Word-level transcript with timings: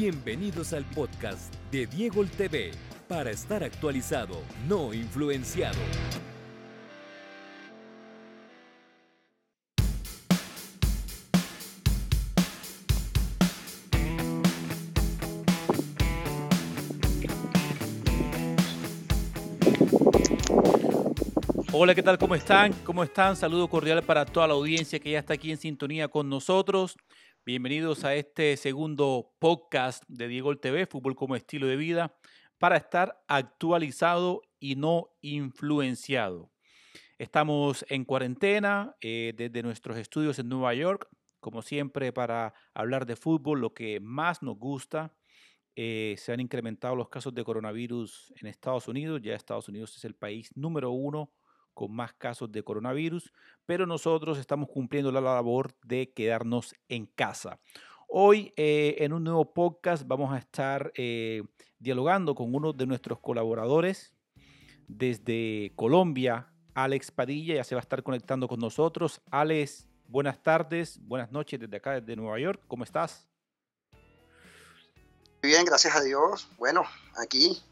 Bienvenidos 0.00 0.74
al 0.74 0.84
podcast 0.84 1.52
de 1.72 1.88
Diego 1.88 2.24
TV 2.24 2.70
para 3.08 3.32
estar 3.32 3.64
actualizado, 3.64 4.42
no 4.68 4.94
influenciado. 4.94 5.76
Hola, 21.72 21.96
¿qué 21.96 22.02
tal? 22.04 22.18
¿Cómo 22.18 22.36
están? 22.36 22.72
¿Cómo 22.84 23.02
están? 23.02 23.34
Saludo 23.34 23.68
cordial 23.68 24.04
para 24.04 24.24
toda 24.24 24.46
la 24.46 24.54
audiencia 24.54 25.00
que 25.00 25.10
ya 25.10 25.18
está 25.18 25.34
aquí 25.34 25.50
en 25.50 25.56
sintonía 25.56 26.06
con 26.06 26.28
nosotros. 26.28 26.96
Bienvenidos 27.48 28.04
a 28.04 28.14
este 28.14 28.58
segundo 28.58 29.32
podcast 29.38 30.04
de 30.06 30.28
Diego 30.28 30.54
TV, 30.58 30.84
Fútbol 30.84 31.16
como 31.16 31.34
estilo 31.34 31.66
de 31.66 31.76
vida, 31.76 32.14
para 32.58 32.76
estar 32.76 33.24
actualizado 33.26 34.42
y 34.60 34.76
no 34.76 35.08
influenciado. 35.22 36.52
Estamos 37.16 37.86
en 37.88 38.04
cuarentena 38.04 38.96
eh, 39.00 39.32
desde 39.34 39.62
nuestros 39.62 39.96
estudios 39.96 40.38
en 40.38 40.50
Nueva 40.50 40.74
York, 40.74 41.08
como 41.40 41.62
siempre, 41.62 42.12
para 42.12 42.52
hablar 42.74 43.06
de 43.06 43.16
fútbol, 43.16 43.62
lo 43.62 43.72
que 43.72 43.98
más 43.98 44.42
nos 44.42 44.58
gusta. 44.58 45.16
Eh, 45.74 46.16
se 46.18 46.34
han 46.34 46.40
incrementado 46.40 46.96
los 46.96 47.08
casos 47.08 47.32
de 47.32 47.44
coronavirus 47.44 48.30
en 48.36 48.48
Estados 48.48 48.88
Unidos. 48.88 49.22
Ya 49.22 49.34
Estados 49.34 49.70
Unidos 49.70 49.96
es 49.96 50.04
el 50.04 50.14
país 50.14 50.50
número 50.54 50.90
uno 50.90 51.32
con 51.78 51.94
más 51.94 52.12
casos 52.14 52.50
de 52.50 52.64
coronavirus, 52.64 53.32
pero 53.64 53.86
nosotros 53.86 54.36
estamos 54.36 54.68
cumpliendo 54.68 55.12
la 55.12 55.20
labor 55.20 55.72
de 55.84 56.12
quedarnos 56.12 56.74
en 56.88 57.06
casa. 57.06 57.60
Hoy 58.08 58.52
eh, 58.56 58.96
en 58.98 59.12
un 59.12 59.22
nuevo 59.22 59.54
podcast 59.54 60.02
vamos 60.04 60.34
a 60.34 60.38
estar 60.38 60.90
eh, 60.96 61.44
dialogando 61.78 62.34
con 62.34 62.52
uno 62.52 62.72
de 62.72 62.84
nuestros 62.84 63.20
colaboradores 63.20 64.12
desde 64.88 65.72
Colombia, 65.76 66.52
Alex 66.74 67.12
Padilla, 67.12 67.54
ya 67.54 67.62
se 67.62 67.76
va 67.76 67.80
a 67.80 67.82
estar 67.82 68.02
conectando 68.02 68.48
con 68.48 68.58
nosotros. 68.58 69.20
Alex, 69.30 69.86
buenas 70.08 70.42
tardes, 70.42 70.98
buenas 71.00 71.30
noches 71.30 71.60
desde 71.60 71.76
acá, 71.76 72.00
desde 72.00 72.16
Nueva 72.16 72.40
York, 72.40 72.60
¿cómo 72.66 72.82
estás? 72.82 73.28
Muy 75.44 75.52
bien, 75.52 75.64
gracias 75.64 75.94
a 75.94 76.02
Dios. 76.02 76.48
Bueno, 76.58 76.82
aquí 77.16 77.62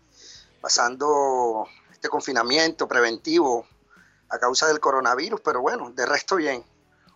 pasando 0.60 1.66
este 1.90 2.08
confinamiento 2.08 2.86
preventivo 2.86 3.66
a 4.28 4.38
causa 4.38 4.68
del 4.68 4.80
coronavirus, 4.80 5.40
pero 5.40 5.60
bueno, 5.60 5.90
de 5.90 6.06
resto 6.06 6.36
bien. 6.36 6.62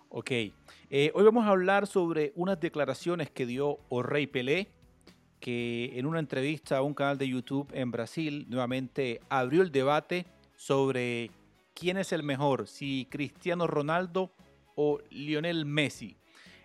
Ok, 0.08 0.30
eh, 0.30 1.12
hoy 1.14 1.24
vamos 1.24 1.46
a 1.46 1.50
hablar 1.50 1.86
sobre 1.86 2.32
unas 2.34 2.58
declaraciones 2.58 3.30
que 3.30 3.46
dio 3.46 3.78
Orrey 3.88 4.26
Pelé, 4.26 4.70
que 5.38 5.98
en 5.98 6.06
una 6.06 6.18
entrevista 6.18 6.78
a 6.78 6.82
un 6.82 6.94
canal 6.94 7.16
de 7.16 7.28
YouTube 7.28 7.68
en 7.72 7.90
Brasil 7.90 8.46
nuevamente 8.48 9.20
abrió 9.28 9.62
el 9.62 9.72
debate 9.72 10.26
sobre 10.56 11.30
quién 11.74 11.96
es 11.96 12.12
el 12.12 12.22
mejor, 12.22 12.66
si 12.66 13.06
Cristiano 13.10 13.66
Ronaldo 13.66 14.32
o 14.74 14.98
Lionel 15.10 15.64
Messi. 15.64 16.16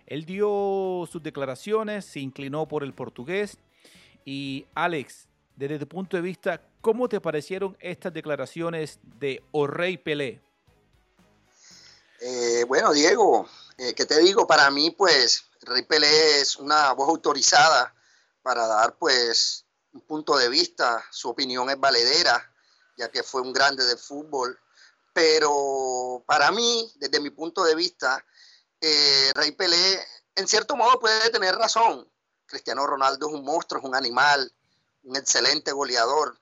Él 0.05 0.25
dio 0.25 1.07
sus 1.09 1.23
declaraciones, 1.23 2.05
se 2.05 2.19
inclinó 2.19 2.67
por 2.67 2.83
el 2.83 2.93
portugués 2.93 3.57
y 4.25 4.65
Alex, 4.75 5.27
desde 5.55 5.79
tu 5.79 5.87
punto 5.87 6.17
de 6.17 6.21
vista, 6.21 6.61
¿cómo 6.85 7.09
te 7.09 7.19
parecieron 7.19 7.75
estas 7.79 8.13
declaraciones 8.13 8.99
de 9.17 9.43
Orrey 9.51 9.97
Pelé? 9.97 10.39
Eh, 12.21 12.63
bueno, 12.67 12.93
Diego, 12.93 13.49
eh, 13.79 13.95
¿qué 13.95 14.05
te 14.05 14.19
digo? 14.19 14.45
Para 14.45 14.69
mí, 14.69 14.91
pues, 14.91 15.45
Rey 15.61 15.81
Pelé 15.81 16.41
es 16.41 16.57
una 16.57 16.93
voz 16.93 17.09
autorizada 17.09 17.91
para 18.43 18.67
dar, 18.67 18.99
pues, 18.99 19.65
un 19.93 20.01
punto 20.01 20.37
de 20.37 20.47
vista. 20.47 21.03
Su 21.09 21.29
opinión 21.29 21.67
es 21.71 21.79
valedera, 21.79 22.53
ya 22.95 23.09
que 23.09 23.23
fue 23.23 23.41
un 23.41 23.51
grande 23.51 23.83
del 23.83 23.97
fútbol. 23.97 24.55
Pero 25.11 26.23
para 26.27 26.51
mí, 26.51 26.93
desde 26.97 27.19
mi 27.19 27.31
punto 27.31 27.63
de 27.63 27.73
vista, 27.73 28.23
eh, 28.79 29.31
Rey 29.33 29.53
Pelé, 29.53 29.99
en 30.35 30.47
cierto 30.47 30.75
modo, 30.75 30.99
puede 30.99 31.31
tener 31.31 31.55
razón. 31.55 32.07
Cristiano 32.45 32.85
Ronaldo 32.85 33.27
es 33.27 33.33
un 33.33 33.43
monstruo, 33.43 33.81
es 33.81 33.87
un 33.87 33.95
animal, 33.95 34.53
un 35.01 35.15
excelente 35.15 35.71
goleador, 35.71 36.39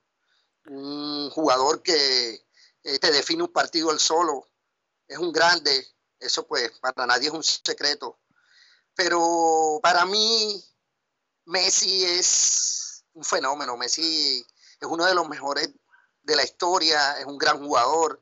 un 0.68 1.30
jugador 1.30 1.82
que 1.82 2.46
eh, 2.84 3.00
te 3.00 3.12
define 3.12 3.44
un 3.44 3.52
partido 3.54 3.92
él 3.92 4.00
solo, 4.00 4.50
es 5.08 5.18
un 5.18 5.32
grande, 5.32 5.88
eso 6.20 6.48
pues 6.48 6.72
para 6.80 7.06
nadie 7.06 7.28
es 7.28 7.34
un 7.34 7.44
secreto. 7.44 8.20
Pero 8.96 9.80
para 9.82 10.06
mí, 10.06 10.64
Messi 11.46 12.06
es 12.06 13.06
un 13.14 13.24
fenómeno, 13.24 13.78
Messi 13.78 14.46
es 14.80 14.88
uno 14.88 15.06
de 15.06 15.16
los 15.16 15.28
mejores 15.28 15.70
de 16.22 16.36
la 16.36 16.44
historia, 16.44 17.20
es 17.20 17.26
un 17.26 17.38
gran 17.38 17.60
jugador. 17.60 18.22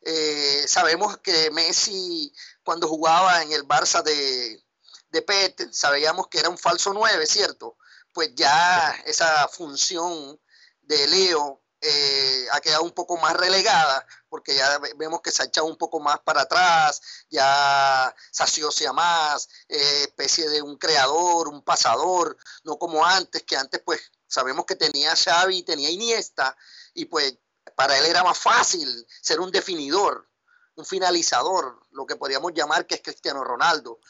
Eh, 0.00 0.64
sabemos 0.68 1.18
que 1.18 1.50
Messi 1.50 2.32
cuando 2.62 2.88
jugaba 2.88 3.42
en 3.42 3.52
el 3.52 3.66
Barça 3.66 4.02
de, 4.02 4.62
de 5.10 5.22
Pet, 5.22 5.72
sabíamos 5.72 6.28
que 6.28 6.38
era 6.38 6.48
un 6.48 6.58
falso 6.58 6.92
9, 6.92 7.26
¿cierto? 7.26 7.76
Pues 8.12 8.34
ya 8.34 8.92
esa 9.04 9.48
función 9.48 10.40
de 10.82 11.06
Leo 11.08 11.62
eh, 11.80 12.46
ha 12.52 12.60
quedado 12.60 12.82
un 12.82 12.92
poco 12.92 13.16
más 13.18 13.34
relegada, 13.34 14.06
porque 14.28 14.54
ya 14.54 14.78
vemos 14.96 15.20
que 15.20 15.30
se 15.30 15.42
ha 15.42 15.46
echado 15.46 15.66
un 15.66 15.76
poco 15.76 16.00
más 16.00 16.18
para 16.20 16.42
atrás, 16.42 17.00
ya 17.30 18.14
se 18.30 18.92
más, 18.92 19.48
eh, 19.68 20.02
especie 20.02 20.48
de 20.48 20.62
un 20.62 20.76
creador, 20.78 21.48
un 21.48 21.62
pasador, 21.62 22.36
no 22.64 22.78
como 22.78 23.04
antes, 23.04 23.42
que 23.42 23.56
antes 23.56 23.80
pues 23.84 24.00
sabemos 24.26 24.64
que 24.64 24.76
tenía 24.76 25.14
Xavi, 25.14 25.62
tenía 25.62 25.90
Iniesta, 25.90 26.56
y 26.94 27.04
pues 27.06 27.36
para 27.74 27.98
él 27.98 28.06
era 28.06 28.24
más 28.24 28.38
fácil 28.38 29.06
ser 29.20 29.40
un 29.40 29.50
definidor, 29.50 30.28
un 30.76 30.84
finalizador, 30.84 31.80
lo 31.90 32.06
que 32.06 32.16
podríamos 32.16 32.52
llamar 32.54 32.86
que 32.86 32.96
es 32.96 33.02
Cristiano 33.02 33.44
Ronaldo. 33.44 34.00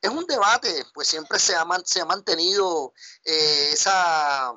Es 0.00 0.10
un 0.10 0.26
debate, 0.26 0.86
pues 0.94 1.08
siempre 1.08 1.38
se 1.38 1.54
ha, 1.54 1.66
se 1.84 2.00
ha 2.00 2.04
mantenido 2.06 2.94
eh, 3.24 3.70
esa 3.72 4.54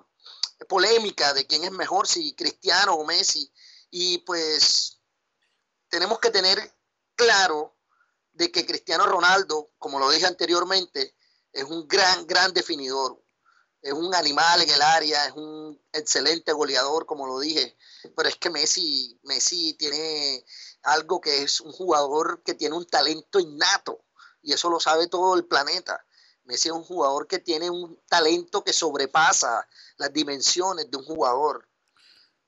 polémica 0.67 1.33
de 1.33 1.45
quién 1.45 1.63
es 1.63 1.71
mejor, 1.71 2.07
si 2.07 2.33
Cristiano 2.35 2.93
o 2.93 3.05
Messi. 3.05 3.51
Y 3.89 4.19
pues 4.19 4.99
tenemos 5.89 6.19
que 6.19 6.31
tener 6.31 6.59
claro 7.15 7.75
de 8.33 8.51
que 8.51 8.65
Cristiano 8.65 9.05
Ronaldo, 9.05 9.71
como 9.77 9.99
lo 9.99 10.09
dije 10.09 10.25
anteriormente, 10.25 11.15
es 11.51 11.63
un 11.65 11.87
gran, 11.87 12.25
gran 12.25 12.53
definidor. 12.53 13.23
Es 13.81 13.93
un 13.93 14.15
animal 14.15 14.61
en 14.61 14.69
el 14.69 14.81
área, 14.81 15.25
es 15.25 15.33
un 15.33 15.79
excelente 15.91 16.53
goleador, 16.53 17.05
como 17.05 17.27
lo 17.27 17.39
dije. 17.39 17.77
Pero 18.15 18.29
es 18.29 18.37
que 18.37 18.49
Messi, 18.49 19.19
Messi 19.23 19.73
tiene 19.73 20.45
algo 20.83 21.21
que 21.21 21.43
es 21.43 21.61
un 21.61 21.71
jugador 21.71 22.41
que 22.43 22.53
tiene 22.53 22.75
un 22.75 22.87
talento 22.87 23.39
innato. 23.39 24.05
Y 24.41 24.53
eso 24.53 24.69
lo 24.69 24.79
sabe 24.79 25.07
todo 25.07 25.35
el 25.35 25.45
planeta. 25.45 26.05
Messi 26.45 26.69
es 26.69 26.73
un 26.73 26.83
jugador 26.83 27.27
que 27.27 27.39
tiene 27.39 27.69
un 27.69 28.01
talento 28.07 28.63
que 28.63 28.73
sobrepasa 28.73 29.67
las 30.03 30.13
dimensiones 30.13 30.89
de 30.91 30.97
un 30.97 31.03
jugador. 31.03 31.67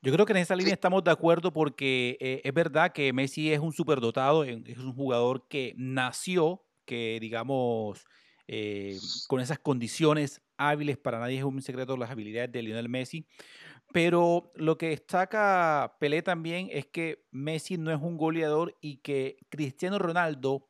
Yo 0.02 0.12
creo 0.12 0.26
que 0.26 0.32
en 0.32 0.38
esa 0.38 0.54
línea 0.54 0.74
estamos 0.74 1.02
de 1.02 1.10
acuerdo 1.10 1.52
porque 1.52 2.16
eh, 2.20 2.42
es 2.44 2.52
verdad 2.52 2.92
que 2.92 3.12
Messi 3.12 3.52
es 3.52 3.58
un 3.58 3.72
superdotado, 3.72 4.44
es 4.44 4.78
un 4.78 4.94
jugador 4.94 5.48
que 5.48 5.74
nació, 5.76 6.62
que 6.84 7.18
digamos, 7.20 8.04
eh, 8.46 8.98
con 9.26 9.40
esas 9.40 9.58
condiciones 9.58 10.42
hábiles, 10.58 10.98
para 10.98 11.18
nadie 11.18 11.38
es 11.38 11.44
un 11.44 11.60
secreto 11.62 11.96
las 11.96 12.10
habilidades 12.10 12.52
de 12.52 12.62
Lionel 12.62 12.88
Messi. 12.88 13.26
Pero 13.92 14.52
lo 14.54 14.76
que 14.76 14.90
destaca 14.90 15.96
Pelé 15.98 16.20
también 16.22 16.68
es 16.70 16.86
que 16.86 17.24
Messi 17.30 17.78
no 17.78 17.90
es 17.90 18.00
un 18.00 18.16
goleador 18.16 18.76
y 18.80 18.98
que 18.98 19.38
Cristiano 19.48 19.98
Ronaldo 19.98 20.65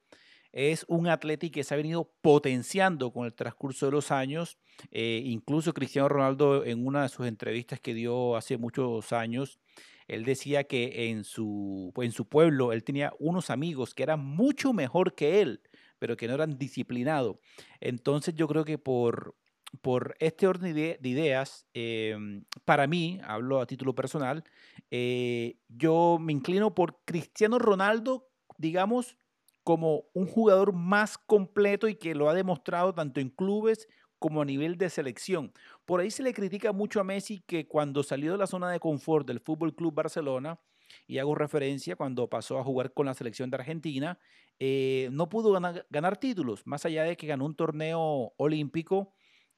es 0.57 0.87
un 0.89 1.07
atleta 1.07 1.51
que 1.51 1.65
se 1.65 1.75
ha 1.75 1.77
venido 1.77 2.11
potenciando 2.23 3.13
con 3.13 3.27
el 3.27 3.35
transcurso 3.35 3.85
de 3.85 3.93
los 3.93 4.11
años. 4.11 4.57
Eh, 4.91 5.21
incluso 5.27 5.75
Cristiano 5.75 6.09
Ronaldo 6.09 6.65
en 6.65 6.87
una 6.87 7.03
de 7.03 7.11
sus 7.11 7.27
entrevistas 7.27 7.79
que 7.79 7.93
dio 7.93 8.37
hace 8.37 8.57
muchos 8.57 9.13
años, 9.13 9.61
él 10.09 10.25
decía 10.25 10.65
que 10.65 11.11
en 11.11 11.25
su, 11.25 11.93
en 11.97 12.11
su 12.11 12.27
pueblo 12.27 12.73
él 12.73 12.85
tenía 12.85 13.13
unos 13.19 13.51
amigos 13.51 13.95
que 13.95 14.03
eran 14.03 14.25
mucho 14.25 14.73
mejor 14.73 15.15
que 15.15 15.43
él, 15.43 15.61
pero 15.99 16.17
que 16.17 16.27
no 16.27 16.33
eran 16.33 16.57
disciplinados. 16.57 17.37
Entonces 17.81 18.35
yo 18.35 18.49
creo 18.49 18.65
que 18.65 18.79
por, 18.79 19.37
por 19.83 20.17
este 20.21 20.47
orden 20.47 20.75
de 20.75 20.99
ideas, 21.03 21.67
em, 21.75 22.45
para 22.65 22.87
mí, 22.87 23.21
hablo 23.25 23.61
a 23.61 23.67
título 23.67 23.95
personal, 23.95 24.43
eh, 24.91 25.59
yo 25.69 26.17
me 26.19 26.33
inclino 26.33 26.75
por 26.75 27.03
Cristiano 27.05 27.59
Ronaldo, 27.59 28.31
digamos, 28.57 29.19
como 29.67 30.05
un 30.13 30.29
jugador 30.29 30.73
más 30.73 31.19
completo 31.19 31.89
y 31.89 31.97
que 31.97 32.15
lo 32.15 32.29
ha 32.29 32.35
demostrado 32.35 32.95
tanto 32.95 33.19
en 33.19 33.31
clubes 33.31 33.89
como 34.21 34.41
a 34.41 34.45
nivel 34.45 34.79
de 34.79 34.89
selección. 34.89 35.53
Por 35.85 35.99
ahí 35.99 36.13
se 36.13 36.23
le 36.23 36.33
critica 36.33 36.71
mucho 36.71 37.01
a 37.01 37.05
Messi 37.05 37.41
que 37.41 37.67
cuando 37.67 38.05
salió 38.05 38.31
de 38.31 38.39
la 38.39 38.47
zona 38.47 38.71
de 38.71 38.79
confort 38.79 39.27
del 39.27 39.41
Fútbol 39.41 39.75
Club 39.75 39.93
Barcelona, 39.93 40.61
y 41.09 41.19
hago 41.19 41.35
referencia 41.35 41.97
cuando 41.97 42.31
pasó 42.31 42.61
a 42.61 42.63
jugar 42.63 42.93
con 42.93 43.07
la 43.07 43.15
selección 43.15 43.51
de 43.51 43.57
Argentina, 43.57 44.21
eh, 44.61 45.09
no 45.11 45.29
pudo 45.29 45.51
ganar, 45.91 46.17
títulos, 46.19 46.65
más 46.65 46.87
allá 46.87 47.03
de 47.03 47.17
que 47.17 47.27
ganó 47.27 47.45
un 47.45 47.57
torneo 47.57 48.35
olímpico 48.37 49.15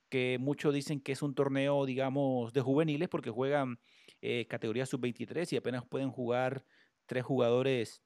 que 0.09 0.39
muchos 0.41 0.73
dicen 0.73 1.03
que 1.03 1.13
es 1.13 1.21
un 1.21 1.35
torneo, 1.35 1.85
digamos, 1.85 2.55
de 2.55 2.63
juveniles 2.63 3.11
porque 3.11 3.29
juegan 3.29 3.79
eh, 4.23 4.47
categoría 4.49 4.87
sub-23 4.87 5.53
y 5.53 5.57
apenas 5.57 5.85
pueden 5.85 6.11
jugar 6.11 6.65
tres 7.05 7.25
jugadores 7.25 8.03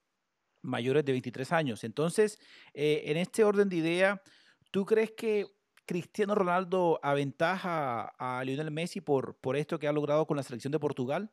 mayores 0.62 1.04
de 1.04 1.12
23 1.12 1.52
años. 1.52 1.84
Entonces, 1.84 2.38
eh, 2.72 3.02
en 3.06 3.16
este 3.16 3.44
orden 3.44 3.68
de 3.68 3.76
idea, 3.76 4.22
¿tú 4.70 4.86
crees 4.86 5.12
que 5.12 5.46
Cristiano 5.86 6.34
Ronaldo 6.34 7.00
aventaja 7.02 8.14
a 8.18 8.42
Lionel 8.44 8.70
Messi 8.70 9.00
por, 9.00 9.36
por 9.36 9.56
esto 9.56 9.78
que 9.78 9.88
ha 9.88 9.92
logrado 9.92 10.26
con 10.26 10.36
la 10.36 10.42
selección 10.42 10.72
de 10.72 10.78
Portugal? 10.78 11.30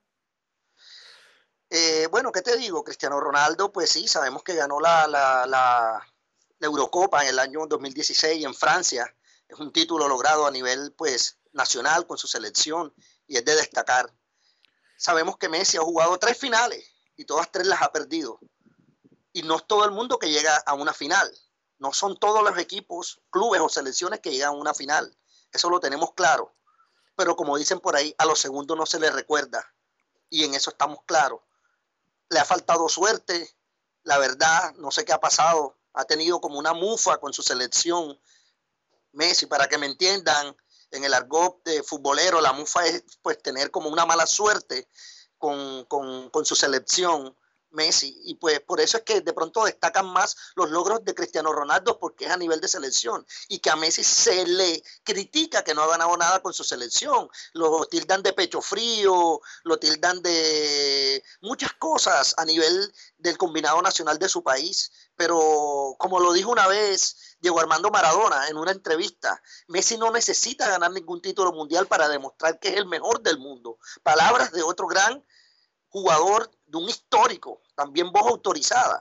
Eh, 1.69 2.07
bueno, 2.09 2.31
¿qué 2.31 2.41
te 2.41 2.57
digo? 2.57 2.83
Cristiano 2.83 3.19
Ronaldo, 3.19 3.71
pues 3.71 3.91
sí, 3.91 4.07
sabemos 4.07 4.43
que 4.43 4.55
ganó 4.55 4.79
la, 4.79 5.07
la, 5.07 5.45
la, 5.45 6.03
Eurocopa 6.59 7.21
en 7.21 7.29
el 7.29 7.39
año 7.39 7.67
2016 7.67 8.43
en 8.43 8.55
Francia. 8.55 9.15
Es 9.47 9.59
un 9.59 9.71
título 9.71 10.07
logrado 10.07 10.47
a 10.47 10.51
nivel 10.51 10.93
pues 10.97 11.37
nacional 11.53 12.07
con 12.07 12.17
su 12.17 12.27
selección 12.27 12.93
y 13.27 13.37
es 13.37 13.45
de 13.45 13.55
destacar. 13.55 14.11
Sabemos 14.97 15.37
que 15.37 15.47
Messi 15.47 15.77
ha 15.77 15.81
jugado 15.81 16.17
tres 16.17 16.37
finales 16.37 16.83
y 17.15 17.25
todas 17.25 17.51
tres 17.51 17.67
las 17.67 17.81
ha 17.81 17.91
perdido. 17.91 18.39
Y 19.33 19.43
no 19.43 19.57
es 19.57 19.67
todo 19.67 19.85
el 19.85 19.91
mundo 19.91 20.17
que 20.17 20.29
llega 20.29 20.55
a 20.57 20.73
una 20.73 20.93
final. 20.93 21.31
No 21.77 21.93
son 21.93 22.17
todos 22.17 22.43
los 22.43 22.57
equipos, 22.57 23.21
clubes 23.29 23.61
o 23.61 23.69
selecciones 23.69 24.19
que 24.19 24.31
llegan 24.31 24.49
a 24.49 24.57
una 24.57 24.73
final. 24.73 25.15
Eso 25.51 25.69
lo 25.69 25.79
tenemos 25.79 26.13
claro. 26.13 26.55
Pero 27.15 27.35
como 27.35 27.57
dicen 27.57 27.79
por 27.79 27.95
ahí, 27.95 28.13
a 28.17 28.25
los 28.25 28.39
segundos 28.39 28.77
no 28.77 28.85
se 28.85 28.99
les 28.99 29.13
recuerda. 29.13 29.73
Y 30.29 30.43
en 30.43 30.55
eso 30.55 30.71
estamos 30.71 30.99
claros. 31.05 31.41
Le 32.29 32.39
ha 32.39 32.45
faltado 32.45 32.87
suerte. 32.89 33.55
La 34.03 34.17
verdad, 34.17 34.73
no 34.75 34.91
sé 34.91 35.05
qué 35.05 35.13
ha 35.13 35.19
pasado. 35.19 35.77
Ha 35.93 36.05
tenido 36.05 36.41
como 36.41 36.59
una 36.59 36.73
mufa 36.73 37.17
con 37.17 37.33
su 37.33 37.41
selección. 37.41 38.19
Messi, 39.11 39.45
para 39.45 39.67
que 39.67 39.77
me 39.77 39.85
entiendan, 39.85 40.55
en 40.91 41.03
el 41.03 41.13
argot 41.13 41.63
de 41.63 41.83
futbolero, 41.83 42.41
la 42.41 42.53
mufa 42.53 42.85
es 42.85 43.03
pues 43.21 43.41
tener 43.41 43.71
como 43.71 43.89
una 43.89 44.05
mala 44.05 44.25
suerte 44.25 44.87
con, 45.37 45.85
con 45.85 46.45
su 46.45 46.55
selección 46.55 47.35
Messi. 47.71 48.19
Y 48.25 48.35
pues 48.35 48.59
por 48.61 48.79
eso 48.79 48.97
es 48.97 49.03
que 49.03 49.21
de 49.21 49.33
pronto 49.33 49.65
destacan 49.65 50.07
más 50.07 50.35
los 50.55 50.69
logros 50.69 51.03
de 51.03 51.13
Cristiano 51.13 51.53
Ronaldo 51.53 51.99
porque 51.99 52.25
es 52.25 52.31
a 52.31 52.37
nivel 52.37 52.61
de 52.61 52.67
selección 52.67 53.25
y 53.47 53.59
que 53.59 53.69
a 53.69 53.75
Messi 53.75 54.03
se 54.03 54.45
le 54.45 54.83
critica 55.03 55.63
que 55.63 55.73
no 55.73 55.83
ha 55.83 55.87
ganado 55.87 56.15
nada 56.17 56.41
con 56.41 56.53
su 56.53 56.63
selección. 56.63 57.29
Lo 57.53 57.85
tildan 57.85 58.23
de 58.23 58.33
pecho 58.33 58.61
frío, 58.61 59.41
lo 59.63 59.79
tildan 59.79 60.21
de 60.21 61.23
muchas 61.41 61.73
cosas 61.73 62.33
a 62.37 62.45
nivel 62.45 62.93
del 63.17 63.37
combinado 63.37 63.81
nacional 63.81 64.19
de 64.19 64.29
su 64.29 64.43
país. 64.43 64.91
Pero 65.15 65.95
como 65.97 66.19
lo 66.19 66.33
dijo 66.33 66.51
una 66.51 66.67
vez 66.67 67.37
Diego 67.41 67.59
Armando 67.59 67.89
Maradona 67.91 68.47
en 68.47 68.57
una 68.57 68.71
entrevista, 68.71 69.41
Messi 69.67 69.97
no 69.97 70.11
necesita 70.11 70.67
ganar 70.69 70.91
ningún 70.91 71.21
título 71.21 71.51
mundial 71.51 71.87
para 71.87 72.07
demostrar 72.07 72.59
que 72.59 72.69
es 72.69 72.75
el 72.75 72.85
mejor 72.85 73.21
del 73.21 73.37
mundo. 73.37 73.77
Palabras 74.03 74.51
de 74.51 74.63
otro 74.63 74.87
gran 74.87 75.23
jugador 75.89 76.49
de 76.67 76.77
un 76.77 76.89
histórico, 76.89 77.61
también 77.75 78.11
voz 78.11 78.27
autorizada. 78.27 78.99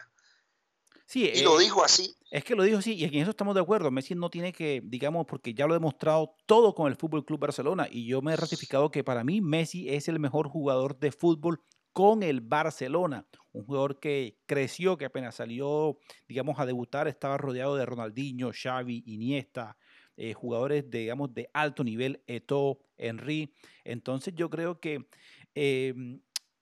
Sí, 1.07 1.31
y 1.35 1.43
lo 1.43 1.59
eh, 1.59 1.65
dijo 1.65 1.83
así. 1.83 2.15
Es 2.31 2.45
que 2.45 2.55
lo 2.55 2.63
dijo 2.63 2.79
así, 2.79 2.95
y 2.95 3.05
en 3.05 3.15
eso 3.15 3.31
estamos 3.31 3.55
de 3.55 3.63
acuerdo. 3.63 3.91
Messi 3.91 4.15
no 4.15 4.29
tiene 4.29 4.53
que, 4.53 4.83
digamos, 4.85 5.27
porque 5.27 5.55
ya 5.55 5.67
lo 5.67 5.73
ha 5.73 5.79
demostrado 5.79 6.35
todo 6.45 6.75
con 6.75 6.87
el 6.89 6.97
Fútbol 6.97 7.25
Club 7.25 7.41
Barcelona, 7.41 7.89
y 7.91 8.07
yo 8.07 8.21
me 8.21 8.35
he 8.35 8.37
ratificado 8.37 8.91
que 8.91 9.03
para 9.03 9.25
mí 9.25 9.41
Messi 9.41 9.89
es 9.89 10.09
el 10.09 10.19
mejor 10.19 10.49
jugador 10.49 10.99
de 10.99 11.11
fútbol 11.11 11.63
con 11.93 12.23
el 12.23 12.43
Barcelona. 12.43 13.27
Un 13.53 13.65
jugador 13.65 13.99
que 13.99 14.39
creció, 14.47 14.99
que 14.99 15.07
apenas 15.07 15.37
salió, 15.37 15.99
digamos, 16.29 16.61
a 16.61 16.67
debutar, 16.67 17.09
estaba 17.09 17.39
rodeado 17.39 17.75
de 17.77 17.87
Ronaldinho, 17.87 18.51
Xavi, 18.53 19.03
Iniesta, 19.07 19.79
eh, 20.17 20.35
jugadores, 20.35 20.91
digamos, 20.91 21.33
de 21.33 21.49
alto 21.55 21.83
nivel, 21.83 22.23
Eto, 22.27 22.81
Henry. 22.97 23.55
Entonces 23.85 24.35
yo 24.37 24.51
creo 24.51 24.79
que 24.79 25.07
em, 25.55 26.21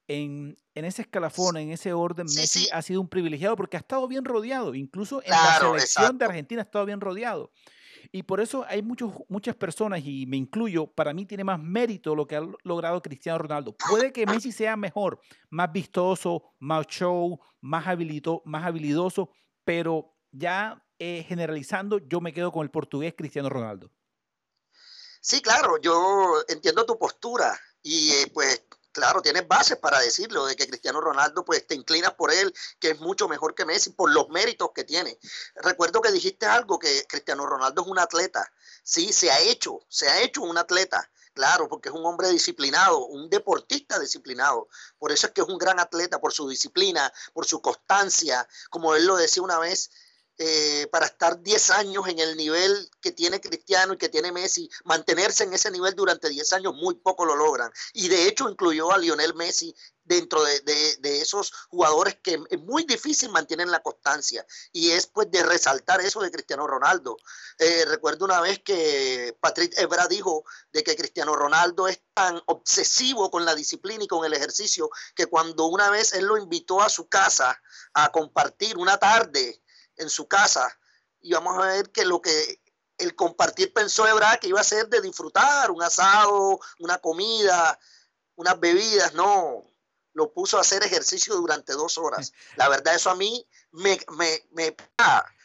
en, 0.09 0.57
ese 0.75 1.03
escalafón, 1.03 1.57
en 1.57 1.71
ese 1.71 1.93
orden, 1.93 2.27
Messi 2.27 2.69
ha 2.73 2.83
sido 2.83 3.01
un 3.01 3.09
privilegiado 3.09 3.57
porque 3.57 3.77
ha 3.77 3.81
estado 3.81 4.07
bien 4.07 4.25
rodeado, 4.25 4.75
incluso 4.75 5.23
en 5.25 5.31
la 5.31 5.59
selección 5.59 6.19
de 6.19 6.25
Argentina 6.25 6.63
ha 6.63 6.65
estado 6.65 6.87
bien 6.87 7.01
rodeado. 7.01 7.51
Y 8.13 8.23
por 8.23 8.41
eso 8.41 8.65
hay 8.69 8.83
muchos, 8.83 9.13
muchas 9.29 9.57
personas, 9.57 10.01
y 10.05 10.27
me 10.27 10.37
incluyo, 10.37 10.87
para 10.87 11.13
mí 11.13 11.27
tiene 11.27 11.43
más 11.43 11.61
mérito 11.61 12.15
lo 12.15 12.27
que 12.27 12.37
ha 12.37 12.43
logrado 12.63 13.03
Cristiano 13.03 13.39
Ronaldo. 13.39 13.75
Puede 13.89 14.13
que 14.13 14.27
Messi 14.27 14.53
sea 14.53 14.77
mejor, 14.77 15.21
más 15.51 15.73
vistoso, 15.73 16.55
más 16.61 16.87
show, 16.87 17.41
más, 17.61 17.87
habilito, 17.87 18.43
más 18.45 18.65
habilidoso, 18.65 19.31
pero 19.65 20.15
ya 20.31 20.85
eh, 20.99 21.25
generalizando, 21.29 21.99
yo 21.99 22.21
me 22.21 22.33
quedo 22.33 22.53
con 22.53 22.63
el 22.63 22.71
portugués 22.71 23.15
Cristiano 23.17 23.49
Ronaldo. 23.49 23.91
Sí, 25.21 25.41
claro, 25.43 25.81
yo 25.81 26.37
entiendo 26.49 26.87
tu 26.87 26.97
postura 26.99 27.59
y 27.83 28.11
eh, 28.13 28.31
pues 28.33 28.65
claro, 28.97 29.21
tienes 29.21 29.47
bases 29.47 29.77
para 29.77 30.01
decirlo, 30.01 30.47
de 30.47 30.57
que 30.57 30.67
Cristiano 30.67 31.03
Ronaldo, 31.03 31.45
pues 31.45 31.67
te 31.67 31.75
inclinas 31.75 32.15
por 32.15 32.33
él, 32.33 32.53
que 32.81 32.93
es 32.93 32.99
mucho 32.99 33.29
mejor 33.29 33.55
que 33.55 33.67
Messi, 33.67 33.91
por 33.91 34.11
los 34.11 34.31
méritos 34.31 34.71
que 34.75 34.85
tiene. 34.85 35.19
Recuerdo 35.57 36.01
que 36.01 36.11
dijiste 36.11 36.47
algo, 36.47 36.79
que 36.79 37.05
Cristiano 37.07 37.45
Ronaldo 37.45 37.83
es 37.83 37.89
un 37.89 37.99
atleta. 37.99 38.51
Sí, 38.83 39.13
se 39.13 39.31
ha 39.31 39.39
hecho, 39.41 39.81
se 39.91 40.09
ha 40.09 40.23
hecho 40.23 40.41
un 40.41 40.57
atleta. 40.57 41.11
Claro, 41.35 41.69
porque 41.69 41.91
es 41.91 41.95
un 41.95 42.07
hombre 42.07 42.31
disciplinado, 42.31 43.05
un 43.05 43.29
deportista 43.29 43.99
disciplinado. 43.99 44.69
Por 44.99 45.13
eso 45.13 45.27
es 45.27 45.35
que 45.35 45.43
es 45.43 45.49
un 45.49 45.59
gran 45.59 45.79
atleta, 45.79 46.19
por 46.19 46.33
su 46.33 46.49
disciplina, 46.49 47.13
por 47.35 47.45
su 47.45 47.61
constancia. 47.61 48.49
Como 48.71 48.95
él 48.95 49.05
lo 49.05 49.17
decía 49.17 49.43
una 49.43 49.59
vez, 49.59 49.91
eh, 50.39 50.87
para 50.93 51.07
estar 51.07 51.41
10 51.41 51.71
años 51.71 52.07
en 52.09 52.19
el 52.19 52.37
nivel 52.37 52.91
que 53.01 53.13
tiene 53.13 53.41
Cristiano 53.41 53.95
y 53.95 53.97
que 53.97 54.11
tiene 54.11 54.33
Messi, 54.33 54.69
mantenerse 54.85 55.45
en 55.45 55.55
ese 55.55 55.71
nivel 55.71 55.95
durante 55.95 56.29
10 56.29 56.53
años, 56.53 56.75
muy 56.75 56.95
poco 56.97 57.25
lo 57.25 57.37
logran. 57.37 57.73
Y 57.95 58.09
de 58.09 58.29
hecho 58.29 58.49
incluyó 58.49 58.93
a 58.93 58.99
Lionel 58.99 59.35
Messi 59.35 59.75
dentro 60.07 60.43
de, 60.45 61.21
esos 61.21 61.53
jugadores 61.69 62.19
que 62.23 62.39
es 62.51 62.61
muy 62.61 62.85
difícil 62.85 63.31
mantienen 63.31 63.71
la 63.71 63.81
constancia. 63.81 64.47
Y 64.73 64.91
es 64.91 65.07
pues 65.07 65.31
de 65.31 65.43
resaltar 65.43 66.01
eso 66.01 66.21
de 66.21 66.31
Cristiano 66.31 66.67
Ronaldo. 66.67 67.17
Eh, 67.59 67.85
recuerdo 67.87 68.25
una 68.25 68.41
vez 68.41 68.61
que 68.61 69.37
Patrick 69.41 69.77
Evra 69.79 70.07
dijo 70.07 70.45
de 70.73 70.85
que 70.85 70.97
Cristiano 70.97 71.35
Ronaldo 71.35 71.89
es 71.89 72.01
tan 72.15 72.41
obsesivo 72.47 73.31
con 73.31 73.45
la 73.45 73.55
disciplina 73.55 74.05
y 74.05 74.09
con 74.09 74.25
el 74.25 74.35
ejercicio 74.35 74.91
que 75.15 75.27
cuando 75.27 75.67
una 75.67 75.91
vez 75.91 76.13
él 76.13 76.27
lo 76.27 76.37
invitó 76.37 76.83
a 76.83 76.89
su 76.89 77.09
casa 77.09 77.61
a 77.95 78.13
compartir 78.13 78.79
una 78.79 78.99
tarde, 78.99 79.63
en 79.97 80.11
su 80.11 80.29
casa 80.29 80.79
y 81.21 81.33
vamos 81.33 81.57
a 81.59 81.67
ver 81.67 81.91
que 81.91 82.05
lo 82.05 82.21
que 82.21 82.61
el 82.99 83.15
compartir 83.15 83.73
pensó 83.73 84.05
verdad 84.05 84.39
que 84.41 84.49
iba 84.49 84.61
a 84.61 84.65
ser 84.65 84.89
de 84.89 85.01
disfrutar 85.01 85.71
un 85.71 85.83
asado, 85.83 86.61
una 86.79 86.99
comida, 86.99 87.79
unas 88.37 88.59
bebidas, 88.59 89.13
no, 89.15 89.65
lo 90.13 90.33
puso 90.33 90.57
a 90.57 90.63
hacer 90.63 90.83
ejercicio 90.83 91.35
durante 91.35 91.75
dos 91.75 91.99
horas. 91.99 92.33
La 92.57 92.69
verdad, 92.69 92.95
eso 92.95 93.11
a 93.11 93.15
mí 93.15 93.47
me, 93.73 93.99
me, 94.17 94.47
me 94.53 94.77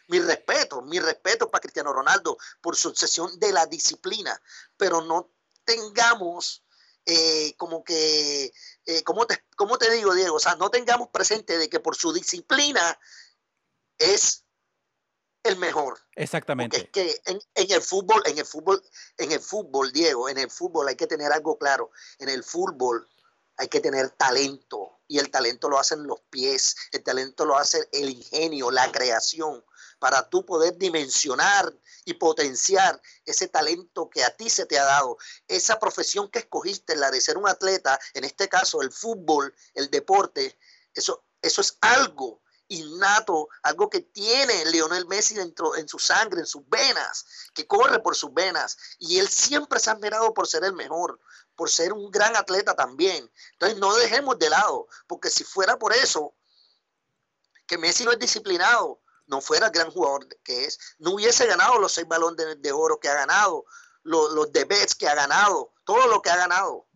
mi 0.08 0.20
respeto, 0.20 0.82
mi 0.82 1.00
respeto 1.00 1.50
para 1.50 1.62
Cristiano 1.62 1.94
Ronaldo 1.94 2.38
por 2.62 2.76
su 2.76 2.90
obsesión 2.90 3.40
de 3.40 3.52
la 3.54 3.66
disciplina, 3.66 4.42
pero 4.78 5.02
no 5.02 5.32
tengamos 5.64 6.64
eh, 7.06 7.56
como 7.58 7.84
que, 7.84 8.54
eh, 8.86 9.04
¿cómo, 9.04 9.26
te, 9.26 9.44
¿cómo 9.56 9.78
te 9.78 9.90
digo, 9.90 10.14
Diego? 10.14 10.36
O 10.36 10.40
sea, 10.40 10.56
no 10.56 10.70
tengamos 10.70 11.10
presente 11.10 11.58
de 11.58 11.70
que 11.70 11.80
por 11.80 11.96
su 11.96 12.14
disciplina 12.14 13.00
es 14.02 14.44
el 15.44 15.58
mejor. 15.58 16.00
Exactamente. 16.16 16.78
es 16.78 16.90
que 16.90 17.22
en, 17.26 17.42
el 17.56 17.82
fútbol, 17.82 18.22
en 18.26 18.38
el 18.38 18.46
fútbol, 18.46 18.84
en 19.18 19.32
el 19.32 19.40
fútbol, 19.40 19.92
Diego, 19.92 20.30
en 20.30 20.38
el 20.38 20.52
fútbol 20.52 20.88
hay 20.88 20.96
que 20.96 21.08
tener 21.08 21.32
algo 21.32 21.58
claro. 21.58 21.92
En 22.20 22.30
el 22.30 22.44
fútbol 22.44 23.08
hay 23.58 23.68
que 23.68 23.80
tener 23.80 24.10
talento. 24.12 25.00
Y 25.08 25.20
el 25.20 25.30
talento 25.30 25.68
lo 25.68 25.78
hacen 25.78 26.08
los 26.08 26.22
pies, 26.30 26.76
el 26.94 27.04
talento 27.04 27.46
lo 27.46 27.58
hace 27.58 27.90
el 27.92 28.10
ingenio, 28.10 28.72
la 28.72 28.90
creación, 28.94 29.62
para 30.00 30.30
tú 30.30 30.46
poder 30.46 30.78
dimensionar 30.78 31.74
y 32.06 32.14
potenciar 32.14 33.02
ese 33.26 33.50
talento 33.50 34.10
que 34.10 34.24
a 34.24 34.36
ti 34.38 34.50
se 34.50 34.66
te 34.66 34.80
ha 34.80 34.86
dado. 34.86 35.18
Esa 35.50 35.80
profesión 35.80 36.30
que 36.30 36.40
escogiste, 36.40 36.96
la 36.96 37.12
de 37.12 37.20
ser 37.20 37.38
un 37.38 37.50
atleta, 37.50 38.00
en 38.14 38.24
este 38.24 38.48
caso 38.48 38.82
el 38.82 38.92
fútbol, 38.92 39.54
el 39.74 39.90
deporte, 39.90 40.58
eso, 40.94 41.26
eso 41.42 41.60
es 41.60 41.78
algo 41.82 42.42
innato, 42.72 43.50
algo 43.64 43.90
que 43.90 44.00
tiene 44.00 44.66
Lionel 44.66 45.06
Messi 45.06 45.36
dentro 45.36 45.76
en 45.76 45.88
su 45.88 46.00
sangre, 46.00 46.40
en 46.40 46.46
sus 46.46 46.68
venas, 46.70 47.26
que 47.54 47.68
corre 47.68 48.00
por 48.00 48.16
sus 48.16 48.34
venas. 48.34 48.78
Y 48.98 49.20
él 49.20 49.28
siempre 49.28 49.80
se 49.80 49.90
ha 49.90 49.94
admirado 49.94 50.34
por 50.34 50.48
ser 50.48 50.64
el 50.64 50.74
mejor, 50.74 51.20
por 51.56 51.70
ser 51.70 51.92
un 51.92 52.10
gran 52.10 52.36
atleta 52.36 52.76
también. 52.76 53.30
Entonces 53.54 53.78
no 53.78 53.94
dejemos 53.96 54.40
de 54.40 54.50
lado, 54.50 54.88
porque 55.08 55.30
si 55.30 55.44
fuera 55.44 55.78
por 55.78 55.94
eso, 55.94 56.34
que 57.68 57.78
Messi 57.78 58.06
no 58.06 58.12
es 58.12 58.20
disciplinado, 58.20 59.02
no 59.28 59.42
fuera 59.42 59.68
el 59.68 59.72
gran 59.72 59.92
jugador 59.92 60.28
que 60.44 60.66
es, 60.66 60.80
no 61.00 61.12
hubiese 61.12 61.46
ganado 61.46 61.78
los 61.78 61.92
seis 61.92 62.08
balones 62.08 62.62
de, 62.62 62.72
oro 62.72 63.00
que 63.00 63.10
ha 63.10 63.16
ganado, 63.16 63.66
los, 64.04 64.32
los 64.32 64.52
debets 64.52 64.96
que 64.96 65.08
ha 65.08 65.16
ganado, 65.16 65.74
todo 65.84 66.08
lo 66.08 66.22
que 66.22 66.30
ha 66.30 66.38
ganado. 66.38 66.88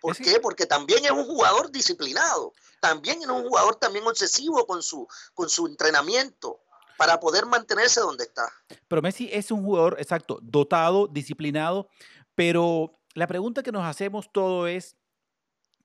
¿Por 0.00 0.16
qué? 0.16 0.40
Porque 0.40 0.66
también 0.66 1.04
es 1.04 1.12
un 1.12 1.24
jugador 1.24 1.70
disciplinado 1.70 2.52
también 2.82 3.22
es 3.22 3.28
un 3.28 3.44
jugador 3.44 3.76
también 3.76 4.04
obsesivo 4.04 4.66
con 4.66 4.82
su, 4.82 5.06
con 5.34 5.48
su 5.48 5.68
entrenamiento 5.68 6.60
para 6.98 7.20
poder 7.20 7.46
mantenerse 7.46 8.00
donde 8.00 8.24
está. 8.24 8.50
Pero 8.88 9.00
Messi 9.00 9.30
es 9.32 9.52
un 9.52 9.62
jugador, 9.62 9.96
exacto, 10.00 10.40
dotado, 10.42 11.06
disciplinado, 11.06 11.88
pero 12.34 12.98
la 13.14 13.28
pregunta 13.28 13.62
que 13.62 13.70
nos 13.70 13.84
hacemos 13.84 14.32
todo 14.32 14.66
es, 14.66 14.96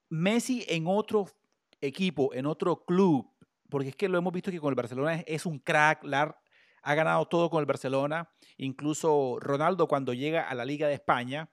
Messi 0.10 0.66
en 0.68 0.88
otro 0.88 1.30
equipo, 1.82 2.34
en 2.34 2.48
otro 2.48 2.84
club, 2.84 3.32
porque 3.70 3.90
es 3.90 3.96
que 3.96 4.10
lo 4.10 4.18
hemos 4.18 4.34
visto 4.34 4.50
que 4.50 4.60
con 4.60 4.70
el 4.70 4.76
Barcelona 4.76 5.22
es, 5.28 5.46
un 5.46 5.60
crack, 5.60 6.04
ha 6.04 6.96
ganado 6.96 7.28
todo 7.28 7.52
con 7.52 7.60
el 7.60 7.68
Barcelona, 7.68 8.28
incluso 8.58 9.38
Ronaldo 9.40 9.88
cuando 9.88 10.14
llega 10.14 10.50
a 10.50 10.56
la 10.56 10.66
Liga 10.66 10.88
de 10.88 10.96
España, 10.96 11.48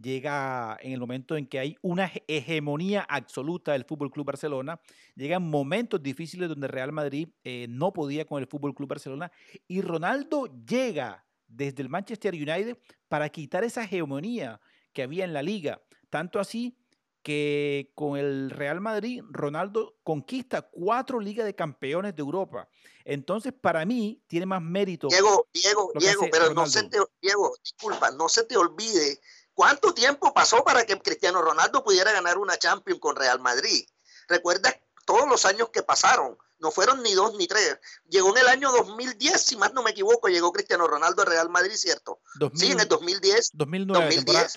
llega 0.00 0.76
en 0.80 0.92
el 0.92 1.00
momento 1.00 1.36
en 1.36 1.46
que 1.46 1.58
hay 1.58 1.76
una 1.82 2.12
hegemonía 2.28 3.02
absoluta 3.08 3.72
del 3.72 3.84
Fútbol 3.84 4.10
Club 4.10 4.26
Barcelona, 4.26 4.80
llegan 5.14 5.42
momentos 5.42 6.02
difíciles 6.02 6.48
donde 6.48 6.68
Real 6.68 6.92
Madrid 6.92 7.28
eh, 7.44 7.66
no 7.68 7.92
podía 7.92 8.26
con 8.26 8.40
el 8.40 8.48
Fútbol 8.48 8.74
Club 8.74 8.90
Barcelona 8.90 9.32
y 9.66 9.80
Ronaldo 9.80 10.46
llega 10.66 11.24
desde 11.48 11.82
el 11.82 11.88
Manchester 11.88 12.34
United 12.34 12.78
para 13.08 13.28
quitar 13.28 13.64
esa 13.64 13.84
hegemonía 13.84 14.60
que 14.92 15.02
había 15.02 15.24
en 15.24 15.32
la 15.32 15.42
liga, 15.42 15.82
tanto 16.10 16.40
así 16.40 16.76
que 17.22 17.90
con 17.96 18.16
el 18.16 18.50
Real 18.50 18.80
Madrid 18.80 19.20
Ronaldo 19.30 19.96
conquista 20.04 20.62
cuatro 20.62 21.18
ligas 21.18 21.44
de 21.44 21.56
campeones 21.56 22.14
de 22.14 22.22
Europa. 22.22 22.68
Entonces, 23.04 23.52
para 23.52 23.84
mí, 23.84 24.22
tiene 24.28 24.46
más 24.46 24.62
mérito. 24.62 25.08
Diego, 25.08 25.48
Diego, 25.52 25.90
Diego, 25.98 26.26
pero 26.30 26.54
no 26.54 26.66
se 26.66 26.84
te, 26.84 26.98
Diego, 27.20 27.56
disculpa, 27.64 28.12
no 28.12 28.28
se 28.28 28.44
te 28.44 28.56
olvide 28.56 29.18
cuánto 29.56 29.94
tiempo 29.94 30.32
pasó 30.32 30.62
para 30.62 30.84
que 30.84 31.00
Cristiano 31.00 31.42
Ronaldo 31.42 31.82
pudiera 31.82 32.12
ganar 32.12 32.38
una 32.38 32.58
Champions 32.58 33.00
con 33.00 33.16
Real 33.16 33.40
Madrid. 33.40 33.88
Recuerda 34.28 34.72
todos 35.04 35.26
los 35.26 35.44
años 35.46 35.70
que 35.70 35.82
pasaron. 35.82 36.38
No 36.58 36.70
fueron 36.70 37.02
ni 37.02 37.12
dos 37.14 37.34
ni 37.34 37.46
tres. 37.46 37.78
Llegó 38.08 38.30
en 38.30 38.38
el 38.38 38.48
año 38.48 38.72
2010, 38.72 39.40
si 39.40 39.56
más 39.56 39.72
no 39.74 39.82
me 39.82 39.90
equivoco, 39.90 40.28
llegó 40.28 40.52
Cristiano 40.52 40.86
Ronaldo 40.86 41.22
a 41.22 41.24
Real 41.26 41.50
Madrid, 41.50 41.74
¿cierto? 41.74 42.20
sí, 42.54 42.72
en 42.72 42.80
el 42.80 42.88
2010. 42.88 43.50
2009, 43.52 44.04
2010. 44.04 44.52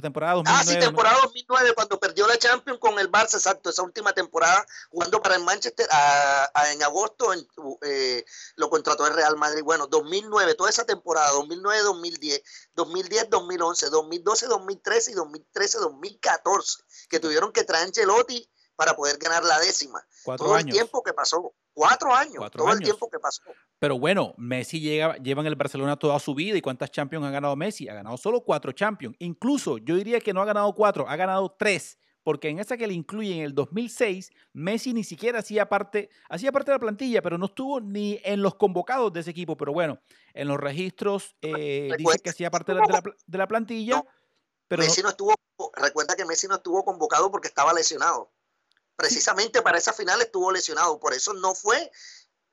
Temporada, 0.00 0.34
2009. 0.34 0.42
Ah, 0.46 0.64
sí, 0.64 0.78
temporada 0.78 1.18
2009, 1.22 1.72
cuando 1.74 2.00
perdió 2.00 2.26
la 2.26 2.38
Champions 2.38 2.78
con 2.80 2.98
el 2.98 3.10
Barça, 3.10 3.34
exacto, 3.34 3.70
esa 3.70 3.82
última 3.82 4.12
temporada, 4.12 4.66
jugando 4.90 5.20
para 5.20 5.36
el 5.36 5.44
Manchester, 5.44 5.86
en 6.72 6.82
agosto 6.82 7.32
eh, 7.82 8.24
lo 8.56 8.70
contrató 8.70 9.06
el 9.06 9.14
Real 9.14 9.36
Madrid. 9.36 9.62
Bueno, 9.62 9.86
2009, 9.86 10.54
toda 10.54 10.70
esa 10.70 10.86
temporada, 10.86 11.30
2009, 11.32 11.82
2010, 11.82 12.42
2010, 12.74 13.30
2011, 13.30 13.90
2012, 13.90 14.46
2013 14.46 15.10
y 15.10 15.14
2013, 15.14 15.78
2014, 15.78 16.78
que 17.08 17.20
tuvieron 17.20 17.52
que 17.52 17.64
traer 17.64 17.84
Ancelotti 17.84 18.48
para 18.76 18.94
poder 18.94 19.18
ganar 19.18 19.44
la 19.44 19.58
décima. 19.58 20.04
Cuatro 20.24 20.46
todo 20.46 20.54
años. 20.54 20.68
el 20.68 20.72
tiempo 20.72 21.02
que 21.02 21.12
pasó. 21.12 21.54
Cuatro 21.72 22.14
años. 22.14 22.50
todo 22.50 22.72
el 22.72 22.80
tiempo 22.80 23.08
que 23.10 23.18
pasó. 23.18 23.42
Pero 23.78 23.98
bueno, 23.98 24.34
Messi 24.36 24.80
llega, 24.80 25.16
lleva 25.16 25.42
en 25.42 25.48
el 25.48 25.56
Barcelona 25.56 25.98
toda 25.98 26.18
su 26.18 26.34
vida. 26.34 26.56
¿Y 26.56 26.62
cuántas 26.62 26.90
Champions 26.90 27.26
ha 27.26 27.30
ganado 27.30 27.56
Messi? 27.56 27.88
Ha 27.88 27.94
ganado 27.94 28.16
solo 28.16 28.42
cuatro 28.42 28.72
Champions. 28.72 29.16
Incluso 29.18 29.78
yo 29.78 29.96
diría 29.96 30.20
que 30.20 30.32
no 30.32 30.40
ha 30.40 30.44
ganado 30.44 30.72
cuatro, 30.74 31.08
ha 31.08 31.16
ganado 31.16 31.54
tres. 31.58 31.98
Porque 32.22 32.48
en 32.48 32.58
esa 32.58 32.78
que 32.78 32.86
le 32.86 32.94
incluye 32.94 33.36
en 33.36 33.42
el 33.42 33.54
2006, 33.54 34.30
Messi 34.54 34.94
ni 34.94 35.04
siquiera 35.04 35.40
hacía 35.40 35.68
parte, 35.68 36.08
hacía 36.30 36.50
parte 36.52 36.70
de 36.70 36.76
la 36.76 36.80
plantilla, 36.80 37.20
pero 37.20 37.36
no 37.36 37.46
estuvo 37.46 37.80
ni 37.80 38.18
en 38.24 38.40
los 38.40 38.54
convocados 38.54 39.12
de 39.12 39.20
ese 39.20 39.30
equipo. 39.30 39.58
Pero 39.58 39.74
bueno, 39.74 40.00
en 40.32 40.48
los 40.48 40.58
registros 40.58 41.36
eh, 41.42 41.90
dice 41.98 42.18
que 42.20 42.30
hacía 42.30 42.50
parte 42.50 42.72
de 42.72 42.78
la, 42.80 43.02
de 43.26 43.38
la 43.38 43.46
plantilla. 43.46 44.02
pero 44.66 44.82
Messi 44.82 45.02
no 45.02 45.10
estuvo, 45.10 45.34
recuerda 45.76 46.16
que 46.16 46.24
Messi 46.24 46.48
no 46.48 46.54
estuvo 46.54 46.82
convocado 46.82 47.30
porque 47.30 47.48
estaba 47.48 47.74
lesionado 47.74 48.32
precisamente 48.96 49.62
para 49.62 49.78
esa 49.78 49.92
final 49.92 50.20
estuvo 50.20 50.52
lesionado, 50.52 50.98
por 50.98 51.14
eso 51.14 51.32
no 51.34 51.54
fue, 51.54 51.90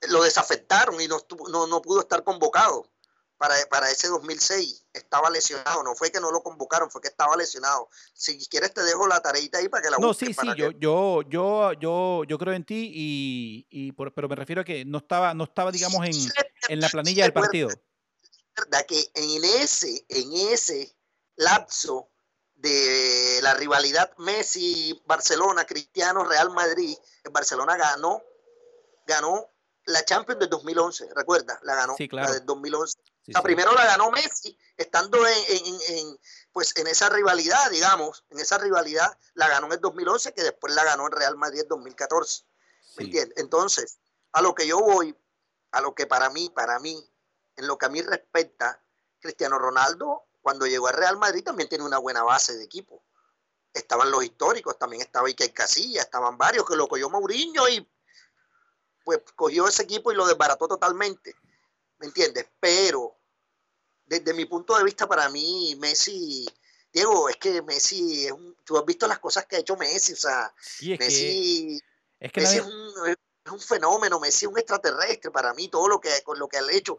lo 0.09 0.23
desafectaron 0.23 0.99
y 1.01 1.07
no, 1.07 1.19
no, 1.49 1.67
no 1.67 1.81
pudo 1.81 2.01
estar 2.01 2.23
convocado 2.23 2.89
para, 3.37 3.55
para, 3.69 3.89
ese 3.89 4.07
2006. 4.07 4.85
Estaba 4.93 5.29
lesionado, 5.31 5.83
no 5.83 5.95
fue 5.95 6.11
que 6.11 6.19
no 6.19 6.31
lo 6.31 6.43
convocaron, 6.43 6.91
fue 6.91 7.01
que 7.01 7.07
estaba 7.07 7.35
lesionado. 7.35 7.89
Si 8.13 8.37
quieres 8.47 8.73
te 8.73 8.83
dejo 8.83 9.07
la 9.07 9.19
tareita 9.19 9.57
ahí 9.57 9.67
para 9.67 9.81
que 9.81 9.89
la 9.89 9.97
No, 9.97 10.13
sí, 10.13 10.33
sí, 10.33 10.47
yo, 10.55 10.71
yo, 10.71 11.23
yo, 11.23 11.73
yo, 11.73 12.23
yo 12.23 12.37
creo 12.37 12.53
en 12.53 12.65
ti, 12.65 12.91
y, 12.93 13.67
y 13.69 13.91
pero 13.93 14.29
me 14.29 14.35
refiero 14.35 14.61
a 14.61 14.63
que 14.63 14.85
no 14.85 14.99
estaba, 14.99 15.33
no 15.33 15.45
estaba 15.45 15.71
digamos, 15.71 16.05
en, 16.05 16.15
en 16.69 16.79
la 16.79 16.89
planilla 16.89 17.23
del 17.23 17.33
partido. 17.33 17.69
verdad 18.55 18.85
que 18.87 19.11
en 19.15 19.43
ese, 19.43 20.05
en 20.09 20.33
ese 20.33 20.95
lapso 21.35 22.11
de 22.61 23.39
la 23.41 23.53
rivalidad 23.55 24.15
Messi-Barcelona, 24.17 25.65
Cristiano, 25.65 26.23
Real 26.23 26.51
Madrid, 26.51 26.95
el 27.23 27.31
Barcelona 27.31 27.75
ganó, 27.75 28.21
ganó 29.05 29.49
la 29.85 30.05
Champions 30.05 30.39
del 30.39 30.49
2011, 30.49 31.09
recuerda, 31.15 31.59
la 31.63 31.75
ganó, 31.75 31.95
la 31.97 32.31
del 32.31 32.45
2011. 32.45 32.99
la 33.27 33.41
primero 33.41 33.73
la 33.73 33.85
ganó 33.85 34.11
Messi, 34.11 34.55
estando 34.77 35.17
en, 35.27 36.19
pues 36.51 36.75
en 36.77 36.87
esa 36.87 37.09
rivalidad, 37.09 37.71
digamos, 37.71 38.23
en 38.29 38.39
esa 38.39 38.59
rivalidad 38.59 39.17
la 39.33 39.47
ganó 39.47 39.67
en 39.67 39.73
el 39.73 39.81
2011, 39.81 40.33
que 40.33 40.43
después 40.43 40.73
la 40.75 40.83
ganó 40.83 41.07
el 41.07 41.13
Real 41.13 41.35
Madrid 41.37 41.61
en 41.61 41.67
2014. 41.67 42.45
¿Me 42.97 43.05
entiendes? 43.05 43.37
Entonces, 43.37 43.99
a 44.33 44.41
lo 44.41 44.53
que 44.53 44.67
yo 44.67 44.79
voy, 44.79 45.15
a 45.71 45.81
lo 45.81 45.95
que 45.95 46.05
para 46.05 46.29
mí, 46.29 46.49
para 46.49 46.79
mí, 46.79 47.09
en 47.55 47.67
lo 47.67 47.77
que 47.77 47.87
a 47.87 47.89
mí 47.89 48.01
respecta, 48.01 48.83
Cristiano 49.19 49.57
Ronaldo 49.57 50.27
cuando 50.41 50.65
llegó 50.65 50.87
al 50.87 50.95
Real 50.95 51.17
Madrid 51.17 51.43
también 51.43 51.69
tiene 51.69 51.83
una 51.83 51.99
buena 51.99 52.23
base 52.23 52.57
de 52.57 52.63
equipo. 52.63 53.03
Estaban 53.73 54.11
los 54.11 54.23
históricos, 54.23 54.77
también 54.77 55.01
estaba 55.01 55.27
Iker 55.27 55.53
Casilla, 55.53 56.01
estaban 56.01 56.37
varios 56.37 56.67
que 56.67 56.75
lo 56.75 56.87
cogió 56.87 57.09
Mourinho 57.09 57.69
y 57.69 57.87
pues 59.05 59.19
cogió 59.35 59.67
ese 59.67 59.83
equipo 59.83 60.11
y 60.11 60.15
lo 60.15 60.27
desbarató 60.27 60.67
totalmente. 60.67 61.35
¿Me 61.99 62.07
entiendes? 62.07 62.47
Pero 62.59 63.17
desde 64.05 64.33
mi 64.33 64.45
punto 64.45 64.77
de 64.77 64.83
vista, 64.83 65.07
para 65.07 65.29
mí, 65.29 65.75
Messi, 65.79 66.45
Diego, 66.91 67.29
es 67.29 67.37
que 67.37 67.61
Messi, 67.61 68.25
es 68.25 68.31
un, 68.31 68.57
tú 68.65 68.77
has 68.77 68.85
visto 68.85 69.07
las 69.07 69.19
cosas 69.19 69.45
que 69.45 69.55
ha 69.55 69.59
hecho 69.59 69.77
Messi, 69.77 70.13
o 70.13 70.17
sea, 70.17 70.53
Messi, 70.99 71.79
es, 72.19 72.31
que 72.31 72.41
Messi 72.41 72.57
es, 72.57 72.63
un, 73.51 73.59
fenómeno, 73.59 74.19
Messi 74.19 74.45
es 74.45 74.51
un 74.51 74.57
extraterrestre 74.57 75.31
para 75.31 75.53
mí, 75.53 75.69
todo 75.69 75.87
lo 75.87 76.01
que, 76.01 76.09
con 76.23 76.37
lo 76.37 76.49
que 76.49 76.57
ha 76.57 76.71
hecho. 76.71 76.97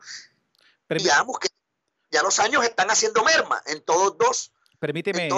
Digamos 0.88 1.38
que 1.38 1.48
ya 2.12 2.22
los 2.22 2.38
años 2.38 2.62
están 2.64 2.88
haciendo 2.88 3.24
merma 3.24 3.60
en 3.66 3.82
todos 3.82 4.16
dos. 4.18 4.52
Permíteme, 4.78 5.28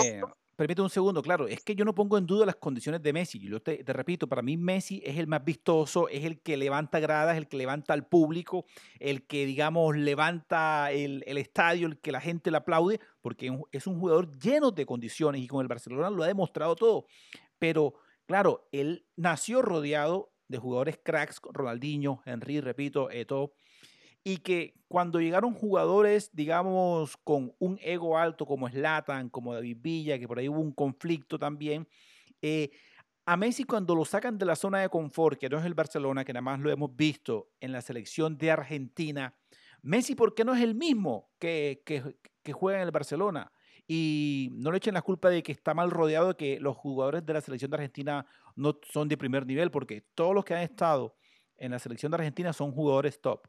permíteme 0.56 0.84
un 0.84 0.90
segundo, 0.90 1.22
claro, 1.22 1.46
es 1.46 1.62
que 1.62 1.74
yo 1.74 1.84
no 1.84 1.94
pongo 1.94 2.18
en 2.18 2.26
duda 2.26 2.46
las 2.46 2.56
condiciones 2.56 3.02
de 3.02 3.12
Messi. 3.12 3.38
Yo 3.38 3.60
te, 3.60 3.82
repito, 3.86 4.26
para 4.26 4.42
mí 4.42 4.56
Messi 4.56 5.02
es 5.04 5.18
el 5.18 5.26
más 5.26 5.44
vistoso, 5.44 6.08
es 6.08 6.24
el 6.24 6.40
que 6.40 6.56
levanta 6.56 6.98
gradas, 6.98 7.36
el 7.36 7.48
que 7.48 7.56
levanta 7.56 7.92
al 7.92 8.06
público, 8.06 8.66
el 8.98 9.26
que, 9.26 9.46
digamos, 9.46 9.96
levanta 9.96 10.90
el, 10.92 11.22
el 11.26 11.38
estadio, 11.38 11.86
el 11.86 12.00
que 12.00 12.12
la 12.12 12.20
gente 12.20 12.50
le 12.50 12.56
aplaude, 12.56 13.00
porque 13.20 13.56
es 13.72 13.86
un 13.86 14.00
jugador 14.00 14.36
lleno 14.38 14.70
de 14.70 14.86
condiciones 14.86 15.40
y 15.40 15.46
con 15.46 15.60
el 15.60 15.68
Barcelona 15.68 16.10
lo 16.10 16.22
ha 16.22 16.26
demostrado 16.26 16.74
todo. 16.74 17.06
Pero, 17.58 17.94
claro, 18.26 18.68
él 18.72 19.06
nació 19.16 19.62
rodeado 19.62 20.32
de 20.48 20.58
jugadores 20.58 20.98
cracks, 21.02 21.40
Ronaldinho, 21.52 22.22
Henry, 22.24 22.60
repito, 22.60 23.10
Eto, 23.10 23.52
y 24.24 24.38
que 24.38 24.74
cuando 24.88 25.20
llegaron 25.20 25.52
jugadores, 25.52 26.30
digamos, 26.32 27.16
con 27.18 27.54
un 27.58 27.78
ego 27.82 28.16
alto 28.16 28.46
como 28.46 28.68
Slatan, 28.68 29.28
como 29.28 29.52
David 29.52 29.76
Villa, 29.80 30.18
que 30.18 30.26
por 30.26 30.38
ahí 30.38 30.48
hubo 30.48 30.60
un 30.60 30.72
conflicto 30.72 31.38
también, 31.38 31.86
eh, 32.40 32.70
a 33.26 33.36
Messi 33.36 33.64
cuando 33.64 33.94
lo 33.94 34.04
sacan 34.04 34.38
de 34.38 34.46
la 34.46 34.56
zona 34.56 34.80
de 34.80 34.88
confort, 34.88 35.38
que 35.38 35.48
no 35.48 35.58
es 35.58 35.64
el 35.64 35.74
Barcelona, 35.74 36.24
que 36.24 36.32
nada 36.32 36.42
más 36.42 36.60
lo 36.60 36.70
hemos 36.70 36.94
visto 36.96 37.50
en 37.60 37.72
la 37.72 37.82
selección 37.82 38.36
de 38.38 38.50
Argentina, 38.50 39.34
Messi, 39.82 40.14
¿por 40.14 40.34
qué 40.34 40.44
no 40.44 40.54
es 40.54 40.62
el 40.62 40.74
mismo 40.74 41.30
que, 41.38 41.82
que, 41.84 42.16
que 42.42 42.52
juega 42.54 42.78
en 42.78 42.86
el 42.86 42.90
Barcelona? 42.90 43.52
Y 43.86 44.48
no 44.52 44.70
le 44.70 44.78
echen 44.78 44.94
la 44.94 45.02
culpa 45.02 45.28
de 45.28 45.42
que 45.42 45.52
está 45.52 45.74
mal 45.74 45.90
rodeado, 45.90 46.28
de 46.28 46.36
que 46.36 46.58
los 46.58 46.74
jugadores 46.74 47.26
de 47.26 47.34
la 47.34 47.42
selección 47.42 47.70
de 47.70 47.76
Argentina 47.76 48.26
no 48.56 48.78
son 48.90 49.08
de 49.08 49.18
primer 49.18 49.44
nivel, 49.46 49.70
porque 49.70 50.00
todos 50.14 50.34
los 50.34 50.44
que 50.46 50.54
han 50.54 50.62
estado 50.62 51.16
en 51.56 51.72
la 51.72 51.78
selección 51.78 52.10
de 52.10 52.16
Argentina 52.16 52.54
son 52.54 52.72
jugadores 52.72 53.20
top. 53.20 53.46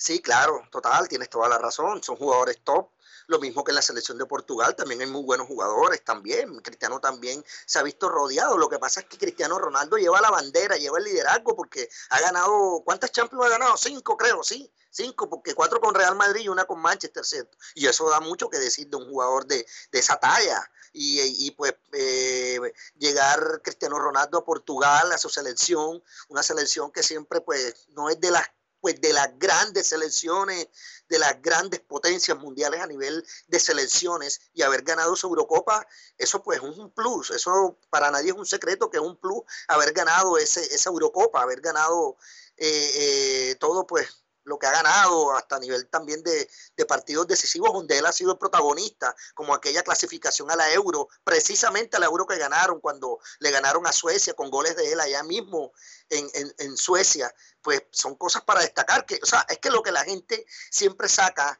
Sí, 0.00 0.22
claro, 0.22 0.62
total, 0.70 1.08
tienes 1.08 1.28
toda 1.28 1.48
la 1.48 1.58
razón. 1.58 2.02
Son 2.04 2.16
jugadores 2.16 2.58
top. 2.62 2.90
Lo 3.26 3.40
mismo 3.40 3.64
que 3.64 3.72
en 3.72 3.74
la 3.74 3.82
selección 3.82 4.16
de 4.16 4.26
Portugal, 4.26 4.76
también 4.76 5.00
hay 5.00 5.08
muy 5.08 5.24
buenos 5.24 5.48
jugadores 5.48 6.04
también. 6.04 6.60
Cristiano 6.60 7.00
también 7.00 7.44
se 7.66 7.80
ha 7.80 7.82
visto 7.82 8.08
rodeado. 8.08 8.56
Lo 8.56 8.68
que 8.68 8.78
pasa 8.78 9.00
es 9.00 9.06
que 9.06 9.18
Cristiano 9.18 9.58
Ronaldo 9.58 9.96
lleva 9.98 10.20
la 10.20 10.30
bandera, 10.30 10.76
lleva 10.76 10.98
el 10.98 11.04
liderazgo 11.04 11.56
porque 11.56 11.90
ha 12.10 12.20
ganado, 12.20 12.80
¿cuántas 12.84 13.10
Champions 13.10 13.44
ha 13.44 13.48
ganado? 13.48 13.76
Cinco, 13.76 14.16
creo, 14.16 14.44
sí. 14.44 14.72
Cinco, 14.90 15.28
porque 15.28 15.54
cuatro 15.54 15.80
con 15.80 15.94
Real 15.94 16.14
Madrid 16.14 16.42
y 16.42 16.48
una 16.48 16.64
con 16.64 16.80
Manchester, 16.80 17.24
¿cierto? 17.24 17.58
Y 17.74 17.86
eso 17.86 18.08
da 18.08 18.20
mucho 18.20 18.48
que 18.48 18.58
decir 18.58 18.88
de 18.88 18.96
un 18.96 19.10
jugador 19.10 19.46
de, 19.46 19.66
esa 19.92 20.16
talla. 20.16 20.70
Y, 20.92 21.50
pues 21.50 21.74
eh, 21.92 22.60
llegar 22.96 23.60
Cristiano 23.62 23.98
Ronaldo 23.98 24.38
a 24.38 24.44
Portugal, 24.44 25.12
a 25.12 25.18
su 25.18 25.28
selección, 25.28 26.02
una 26.28 26.42
selección 26.42 26.90
que 26.92 27.02
siempre 27.02 27.40
pues 27.40 27.88
no 27.90 28.08
es 28.08 28.18
de 28.20 28.30
las 28.30 28.48
pues 28.80 29.00
de 29.00 29.12
las 29.12 29.38
grandes 29.38 29.88
selecciones, 29.88 30.68
de 31.08 31.18
las 31.18 31.40
grandes 31.42 31.80
potencias 31.80 32.38
mundiales 32.38 32.80
a 32.80 32.86
nivel 32.86 33.24
de 33.46 33.60
selecciones 33.60 34.40
y 34.54 34.62
haber 34.62 34.82
ganado 34.82 35.16
su 35.16 35.26
Eurocopa, 35.26 35.86
eso 36.16 36.42
pues 36.42 36.58
es 36.58 36.64
un 36.64 36.90
plus, 36.90 37.30
eso 37.30 37.78
para 37.90 38.10
nadie 38.10 38.30
es 38.30 38.36
un 38.36 38.46
secreto 38.46 38.90
que 38.90 38.98
es 38.98 39.02
un 39.02 39.16
plus 39.16 39.42
haber 39.68 39.92
ganado 39.92 40.38
ese, 40.38 40.62
esa 40.74 40.90
Eurocopa, 40.90 41.42
haber 41.42 41.60
ganado 41.60 42.16
eh, 42.56 43.56
todo 43.58 43.86
pues 43.86 44.08
lo 44.48 44.58
que 44.58 44.66
ha 44.66 44.72
ganado 44.72 45.36
hasta 45.36 45.56
a 45.56 45.58
nivel 45.60 45.88
también 45.88 46.22
de, 46.22 46.48
partidos 46.86 47.26
decisivos 47.26 47.72
donde 47.72 47.98
él 47.98 48.06
ha 48.06 48.12
sido 48.12 48.32
el 48.32 48.38
protagonista, 48.38 49.14
como 49.34 49.54
aquella 49.54 49.82
clasificación 49.82 50.50
a 50.50 50.56
la 50.56 50.72
Euro, 50.72 51.08
precisamente 51.22 51.96
a 51.96 52.00
la 52.00 52.06
Euro 52.06 52.26
que 52.26 52.38
ganaron 52.38 52.80
cuando 52.80 53.20
le 53.40 53.50
ganaron 53.50 53.86
a 53.86 53.92
Suecia 53.92 54.34
con 54.34 54.50
goles 54.50 54.74
de 54.74 54.92
él 54.92 55.00
allá 55.00 55.22
mismo 55.22 55.72
en, 56.08 56.28
en 56.58 56.76
Suecia, 56.76 57.32
pues 57.60 57.82
son 57.90 58.14
cosas 58.14 58.42
para 58.42 58.62
destacar, 58.62 59.04
que, 59.04 59.20
o 59.22 59.26
sea, 59.26 59.44
es 59.48 59.58
que 59.58 59.70
lo 59.70 59.82
que 59.82 59.92
la 59.92 60.04
gente 60.04 60.46
siempre 60.70 61.08
saca 61.08 61.58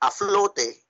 a 0.00 0.10
flote 0.10 0.86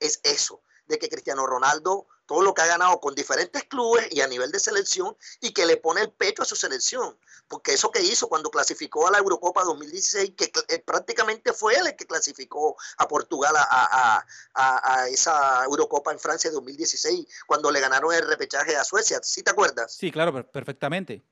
es 0.00 0.18
eso, 0.24 0.62
de 0.86 0.98
que 0.98 1.08
Cristiano 1.08 1.46
Ronaldo 1.46 2.08
todo 2.30 2.42
lo 2.42 2.54
que 2.54 2.62
ha 2.62 2.66
ganado 2.66 3.00
con 3.00 3.12
diferentes 3.16 3.64
clubes 3.64 4.06
y 4.12 4.20
a 4.20 4.28
nivel 4.28 4.52
de 4.52 4.60
selección 4.60 5.16
y 5.40 5.52
que 5.52 5.66
le 5.66 5.78
pone 5.78 6.02
el 6.02 6.12
pecho 6.12 6.44
a 6.44 6.46
su 6.46 6.54
selección. 6.54 7.18
Porque 7.48 7.72
eso 7.72 7.90
que 7.90 8.00
hizo 8.00 8.28
cuando 8.28 8.52
clasificó 8.52 9.08
a 9.08 9.10
la 9.10 9.18
Eurocopa 9.18 9.64
2016, 9.64 10.34
que 10.36 10.52
eh, 10.68 10.78
prácticamente 10.78 11.52
fue 11.52 11.74
él 11.74 11.88
el 11.88 11.96
que 11.96 12.06
clasificó 12.06 12.76
a 12.98 13.08
Portugal 13.08 13.56
a, 13.56 14.24
a, 14.54 15.08
esa 15.08 15.64
Eurocopa 15.64 16.12
en 16.12 16.20
Francia 16.20 16.50
de 16.50 16.54
2016, 16.54 17.26
cuando 17.48 17.68
le 17.72 17.80
ganaron 17.80 18.14
el 18.14 18.24
repechaje 18.24 18.76
a 18.76 18.84
Suecia. 18.84 19.18
¿Sí 19.24 19.42
te 19.42 19.50
acuerdas? 19.50 19.92
Sí, 19.92 20.12
claro, 20.12 20.48
perfectamente. 20.52 21.24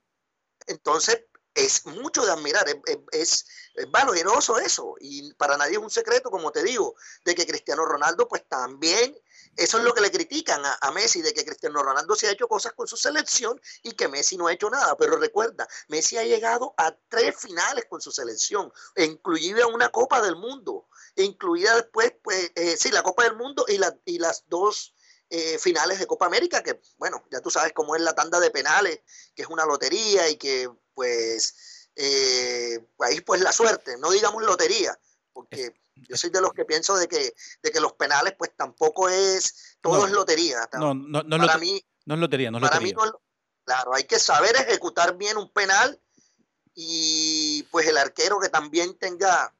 Entonces, 0.67 1.23
es 1.55 1.85
mucho 1.85 2.25
de 2.25 2.33
admirar, 2.33 2.65
es, 2.67 3.45
es, 3.75 3.89
valeroso 3.89 4.59
eso. 4.59 4.95
Y 4.99 5.33
para 5.35 5.55
nadie 5.55 5.77
es 5.77 5.77
un 5.77 5.89
secreto, 5.89 6.29
como 6.29 6.51
te 6.51 6.61
digo, 6.61 6.95
de 7.23 7.35
que 7.35 7.47
Cristiano 7.47 7.85
Ronaldo, 7.85 8.27
pues 8.27 8.43
también 8.49 9.15
eso 9.57 9.77
es 9.77 9.83
lo 9.83 9.93
que 9.93 10.01
le 10.01 10.11
critican 10.11 10.61
a, 10.63 10.91
Messi, 10.91 11.21
de 11.21 11.33
que 11.33 11.45
Cristiano 11.45 11.83
Ronaldo 11.83 12.15
se 12.15 12.27
ha 12.27 12.31
hecho 12.31 12.47
cosas 12.47 12.73
con 12.73 12.87
su 12.87 12.97
selección 12.97 13.59
y 13.83 13.91
que 13.91 14.07
Messi 14.07 14.37
no 14.37 14.47
ha 14.47 14.53
hecho 14.53 14.69
nada. 14.69 14.95
Pero 14.97 15.17
recuerda, 15.17 15.67
Messi 15.89 16.17
ha 16.17 16.23
llegado 16.23 16.73
a 16.77 16.95
tres 17.09 17.35
finales 17.37 17.85
con 17.89 18.01
su 18.01 18.11
selección, 18.11 18.71
incluida 18.95 19.67
una 19.67 19.89
Copa 19.89 20.21
del 20.21 20.35
Mundo, 20.35 20.87
incluida 21.15 21.75
después, 21.75 22.13
pues, 22.23 22.51
eh, 22.55 22.77
sí, 22.77 22.89
la 22.89 23.03
Copa 23.03 23.23
del 23.23 23.35
Mundo 23.35 23.65
y, 23.67 23.79
y 24.05 24.19
las 24.19 24.45
dos 24.47 24.93
eh, 25.31 25.59
finales 25.59 25.99
de 25.99 26.07
Copa 26.07 26.25
América, 26.25 26.63
que 26.63 26.81
bueno, 26.97 27.23
ya 27.29 27.39
tú 27.39 27.51
sabes 27.51 27.71
cómo 27.73 27.95
es 27.95 28.01
la 28.01 28.15
tanda 28.15 28.39
de 28.39 28.49
penales, 28.49 29.01
que 29.35 29.43
es 29.43 29.47
una 29.47 29.63
lotería 29.63 30.27
y 30.27 30.37
que 30.37 30.67
pues 30.95 31.89
eh, 31.95 32.83
ahí 32.99 33.21
pues 33.21 33.39
la 33.41 33.51
suerte, 33.51 33.95
no 33.99 34.09
digamos 34.09 34.41
lotería, 34.41 34.97
porque 35.31 35.75
yo 36.07 36.17
soy 36.17 36.29
de 36.29 36.41
los 36.41 36.53
que 36.53 36.65
pienso 36.65 36.97
de 36.97 37.07
que, 37.07 37.33
de 37.63 37.71
que 37.71 37.79
los 37.79 37.93
penales, 37.93 38.33
pues 38.37 38.51
tampoco 38.55 39.09
es, 39.09 39.77
todo 39.81 40.05
es 40.05 40.11
lotería. 40.11 40.67
No, 40.73 40.93
no, 40.93 41.23
no, 41.23 41.37
para 41.37 41.57
mí, 41.57 41.83
no 42.05 42.15
es 42.15 42.19
lotería, 42.19 42.51
no 42.51 42.57
es 42.57 42.63
para 42.63 42.79
Mí 42.79 42.93
claro, 43.65 43.93
hay 43.93 44.03
que 44.05 44.17
saber 44.17 44.55
ejecutar 44.55 45.15
bien 45.15 45.37
un 45.37 45.51
penal 45.51 46.01
y 46.73 47.63
pues 47.71 47.87
el 47.87 47.97
arquero 47.97 48.39
que 48.39 48.49
también 48.49 48.97
tenga 48.97 49.53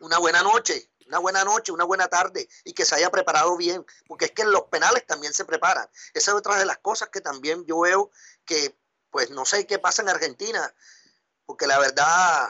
una 0.00 0.18
buena 0.18 0.42
noche, 0.42 0.90
una 1.06 1.18
buena 1.18 1.44
noche, 1.44 1.72
una 1.72 1.84
buena 1.84 2.08
tarde 2.08 2.48
y 2.64 2.72
que 2.72 2.84
se 2.84 2.94
haya 2.94 3.10
preparado 3.10 3.56
bien, 3.56 3.84
porque 4.06 4.26
es 4.26 4.30
que 4.30 4.44
los 4.44 4.62
penales 4.64 5.06
también 5.06 5.34
se 5.34 5.44
preparan. 5.44 5.88
Esa 6.14 6.30
es 6.30 6.36
otra 6.36 6.56
de 6.56 6.64
las 6.64 6.78
cosas 6.78 7.10
que 7.10 7.20
también 7.20 7.64
yo 7.66 7.80
veo 7.80 8.10
que, 8.46 8.78
pues 9.10 9.30
no 9.30 9.44
sé 9.44 9.66
qué 9.66 9.78
pasa 9.78 10.02
en 10.02 10.08
Argentina, 10.08 10.74
porque 11.44 11.66
la 11.66 11.78
verdad 11.78 12.48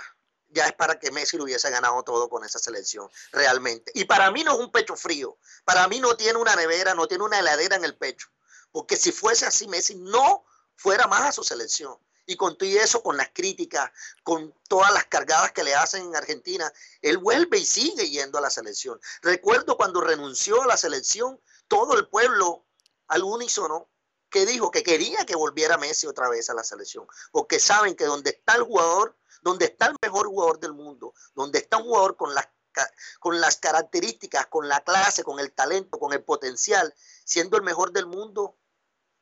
ya 0.50 0.66
es 0.66 0.72
para 0.72 0.98
que 0.98 1.10
Messi 1.10 1.36
lo 1.36 1.44
hubiese 1.44 1.70
ganado 1.70 2.02
todo 2.02 2.28
con 2.28 2.44
esa 2.44 2.58
selección, 2.58 3.08
realmente. 3.32 3.92
Y 3.94 4.04
para 4.04 4.30
mí 4.30 4.44
no 4.44 4.54
es 4.54 4.58
un 4.58 4.72
pecho 4.72 4.96
frío, 4.96 5.38
para 5.64 5.86
mí 5.88 6.00
no 6.00 6.16
tiene 6.16 6.38
una 6.38 6.56
nevera, 6.56 6.94
no 6.94 7.06
tiene 7.06 7.24
una 7.24 7.38
heladera 7.38 7.76
en 7.76 7.84
el 7.84 7.96
pecho, 7.96 8.28
porque 8.72 8.96
si 8.96 9.12
fuese 9.12 9.46
así, 9.46 9.68
Messi 9.68 9.96
no 9.96 10.44
fuera 10.76 11.06
más 11.06 11.22
a 11.22 11.32
su 11.32 11.44
selección. 11.44 11.96
Y 12.26 12.36
con 12.36 12.56
todo 12.56 12.68
eso, 12.68 13.02
con 13.02 13.16
las 13.16 13.30
críticas, 13.32 13.90
con 14.22 14.54
todas 14.68 14.92
las 14.92 15.06
cargadas 15.06 15.50
que 15.50 15.64
le 15.64 15.74
hacen 15.74 16.06
en 16.06 16.14
Argentina, 16.14 16.72
él 17.02 17.18
vuelve 17.18 17.58
y 17.58 17.66
sigue 17.66 18.08
yendo 18.08 18.38
a 18.38 18.40
la 18.40 18.50
selección. 18.50 19.00
Recuerdo 19.20 19.76
cuando 19.76 20.00
renunció 20.00 20.62
a 20.62 20.66
la 20.66 20.76
selección, 20.76 21.40
todo 21.66 21.94
el 21.94 22.06
pueblo 22.08 22.66
al 23.08 23.24
unísono 23.24 23.88
que 24.30 24.46
dijo 24.46 24.70
que 24.70 24.84
quería 24.84 25.26
que 25.26 25.34
volviera 25.34 25.76
Messi 25.76 26.06
otra 26.06 26.28
vez 26.28 26.48
a 26.48 26.54
la 26.54 26.62
selección, 26.62 27.06
porque 27.32 27.58
saben 27.58 27.96
que 27.96 28.04
donde 28.04 28.30
está 28.30 28.54
el 28.54 28.62
jugador, 28.62 29.18
donde 29.42 29.66
está 29.66 29.86
el 29.86 29.96
mejor 30.02 30.26
jugador 30.26 30.60
del 30.60 30.72
mundo, 30.72 31.14
donde 31.34 31.58
está 31.58 31.78
un 31.78 31.84
jugador 31.84 32.16
con 32.16 32.34
las, 32.34 32.48
con 33.18 33.40
las 33.40 33.56
características, 33.56 34.46
con 34.46 34.68
la 34.68 34.80
clase, 34.80 35.24
con 35.24 35.40
el 35.40 35.52
talento, 35.52 35.98
con 35.98 36.12
el 36.12 36.22
potencial, 36.22 36.94
siendo 37.24 37.56
el 37.56 37.62
mejor 37.62 37.92
del 37.92 38.06
mundo, 38.06 38.56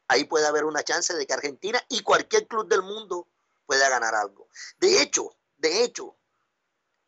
ahí 0.08 0.24
puede 0.24 0.46
haber 0.46 0.64
una 0.64 0.82
chance 0.82 1.14
de 1.14 1.26
que 1.26 1.34
Argentina 1.34 1.82
y 1.88 2.02
cualquier 2.02 2.46
club 2.46 2.68
del 2.68 2.82
mundo 2.82 3.28
pueda 3.66 3.88
ganar 3.88 4.14
algo. 4.14 4.48
De 4.78 5.02
hecho, 5.02 5.36
de 5.58 5.84
hecho, 5.84 6.16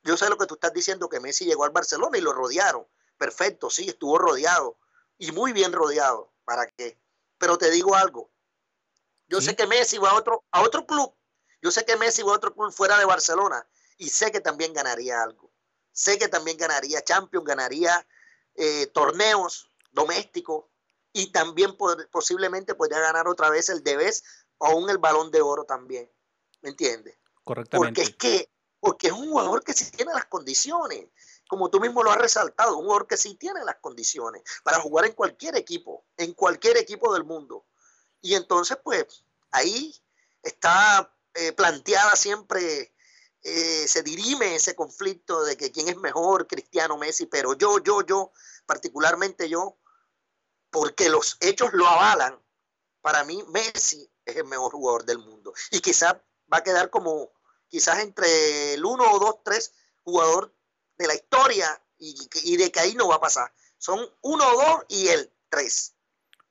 yo 0.02 0.16
sé 0.16 0.28
lo 0.28 0.38
que 0.38 0.46
tú 0.46 0.54
estás 0.54 0.72
diciendo, 0.72 1.08
que 1.08 1.20
Messi 1.20 1.44
llegó 1.44 1.64
al 1.64 1.70
Barcelona 1.70 2.18
y 2.18 2.20
lo 2.20 2.32
rodearon. 2.32 2.86
Perfecto, 3.16 3.70
sí, 3.70 3.88
estuvo 3.88 4.18
rodeado 4.18 4.78
y 5.18 5.32
muy 5.32 5.52
bien 5.52 5.72
rodeado. 5.72 6.32
¿Para 6.44 6.66
qué? 6.66 6.98
Pero 7.38 7.58
te 7.58 7.70
digo 7.70 7.94
algo. 7.94 8.30
Yo 9.28 9.40
sé 9.40 9.54
que 9.54 9.66
Messi 9.66 9.98
va 9.98 10.10
a 10.10 10.14
otro, 10.14 10.44
a 10.50 10.62
otro 10.62 10.86
club. 10.86 11.14
Yo 11.62 11.70
sé 11.70 11.84
que 11.84 11.96
Messi 11.96 12.22
va 12.22 12.32
a 12.32 12.36
otro 12.36 12.54
club 12.54 12.72
fuera 12.72 12.98
de 12.98 13.04
Barcelona 13.04 13.66
y 13.98 14.08
sé 14.08 14.32
que 14.32 14.40
también 14.40 14.72
ganaría 14.72 15.22
algo. 15.22 15.50
Sé 15.92 16.18
que 16.18 16.28
también 16.28 16.56
ganaría 16.56 17.02
Champions, 17.02 17.44
ganaría 17.44 18.06
eh, 18.54 18.86
torneos 18.88 19.70
domésticos 19.92 20.64
y 21.12 21.32
también 21.32 21.76
posiblemente 22.10 22.74
podría 22.74 23.00
ganar 23.00 23.28
otra 23.28 23.50
vez 23.50 23.68
el 23.68 23.82
Debes 23.82 24.22
o 24.58 24.66
aún 24.66 24.88
el 24.88 24.98
Balón 24.98 25.30
de 25.30 25.42
Oro 25.42 25.64
también. 25.64 26.10
¿Me 26.62 26.70
entiendes? 26.70 27.18
Correctamente. 27.44 27.88
Porque 27.88 28.02
es 28.02 28.16
que 28.16 28.50
porque 28.80 29.08
es 29.08 29.12
un 29.12 29.28
jugador 29.28 29.62
que 29.62 29.74
sí 29.74 29.90
tiene 29.90 30.12
las 30.12 30.24
condiciones, 30.24 31.06
como 31.46 31.68
tú 31.68 31.80
mismo 31.80 32.02
lo 32.02 32.10
has 32.10 32.18
resaltado, 32.18 32.78
un 32.78 32.84
jugador 32.84 33.06
que 33.06 33.18
sí 33.18 33.34
tiene 33.34 33.62
las 33.64 33.76
condiciones 33.76 34.42
para 34.62 34.80
jugar 34.80 35.04
en 35.04 35.12
cualquier 35.12 35.56
equipo, 35.56 36.06
en 36.16 36.32
cualquier 36.32 36.78
equipo 36.78 37.12
del 37.12 37.24
mundo. 37.24 37.66
Y 38.22 38.34
entonces, 38.34 38.78
pues, 38.82 39.24
ahí 39.50 39.94
está 40.42 41.12
eh, 41.34 41.52
planteada 41.52 42.16
siempre, 42.16 42.94
eh, 43.42 43.88
se 43.88 44.02
dirime 44.02 44.54
ese 44.54 44.74
conflicto 44.74 45.44
de 45.44 45.56
que 45.56 45.70
quién 45.70 45.88
es 45.88 45.96
mejor, 45.96 46.46
Cristiano 46.46 46.98
Messi, 46.98 47.26
pero 47.26 47.54
yo, 47.54 47.78
yo, 47.78 48.02
yo, 48.02 48.32
particularmente 48.66 49.48
yo, 49.48 49.78
porque 50.70 51.08
los 51.08 51.36
hechos 51.40 51.72
lo 51.72 51.86
avalan, 51.86 52.40
para 53.00 53.24
mí 53.24 53.42
Messi 53.48 54.10
es 54.24 54.36
el 54.36 54.44
mejor 54.44 54.72
jugador 54.72 55.04
del 55.04 55.18
mundo. 55.18 55.52
Y 55.70 55.80
quizás 55.80 56.14
va 56.52 56.58
a 56.58 56.62
quedar 56.62 56.90
como 56.90 57.32
quizás 57.68 58.00
entre 58.00 58.74
el 58.74 58.84
uno 58.84 59.10
o 59.12 59.18
dos, 59.18 59.36
tres 59.44 59.72
jugador 60.02 60.54
de 60.98 61.06
la 61.06 61.14
historia 61.14 61.82
y, 61.98 62.56
de 62.56 62.70
que 62.72 62.80
ahí 62.80 62.94
no 62.94 63.08
va 63.08 63.16
a 63.16 63.20
pasar. 63.20 63.52
Son 63.78 63.98
uno 64.22 64.44
o 64.46 64.56
dos 64.56 64.84
y 64.88 65.08
el 65.08 65.32
tres. 65.48 65.94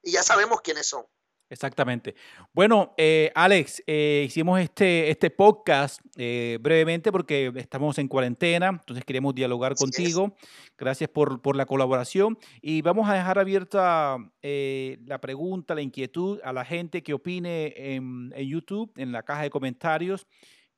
Y 0.02 0.12
ya 0.12 0.24
sabemos 0.24 0.62
quiénes 0.62 0.88
son. 0.88 1.06
Exactamente. 1.50 2.14
Bueno, 2.54 2.94
eh, 2.96 3.32
Alex, 3.34 3.82
eh, 3.88 4.24
hicimos 4.28 4.60
este, 4.60 5.10
este 5.10 5.32
podcast 5.32 6.00
eh, 6.16 6.60
brevemente 6.62 7.12
porque 7.12 7.52
estamos 7.56 7.98
en 7.98 8.08
cuarentena, 8.08 8.68
entonces 8.68 9.04
queremos 9.04 9.34
dialogar 9.34 9.74
contigo. 9.74 10.36
Gracias 10.78 11.10
por, 11.10 11.42
por, 11.42 11.56
la 11.56 11.66
colaboración 11.66 12.38
y 12.62 12.84
vamos 12.84 13.10
a 13.10 13.16
dejar 13.16 13.40
abierta 13.40 14.18
la 14.42 15.22
pregunta, 15.22 15.74
la 15.76 15.82
inquietud 15.82 16.40
a 16.44 16.54
la 16.54 16.64
gente 16.64 17.02
que 17.02 17.14
opine 17.14 17.74
en, 17.76 18.32
en 18.36 18.48
YouTube, 18.48 18.92
en 18.96 19.12
la 19.12 19.24
caja 19.24 19.42
de 19.42 19.50
comentarios 19.50 20.28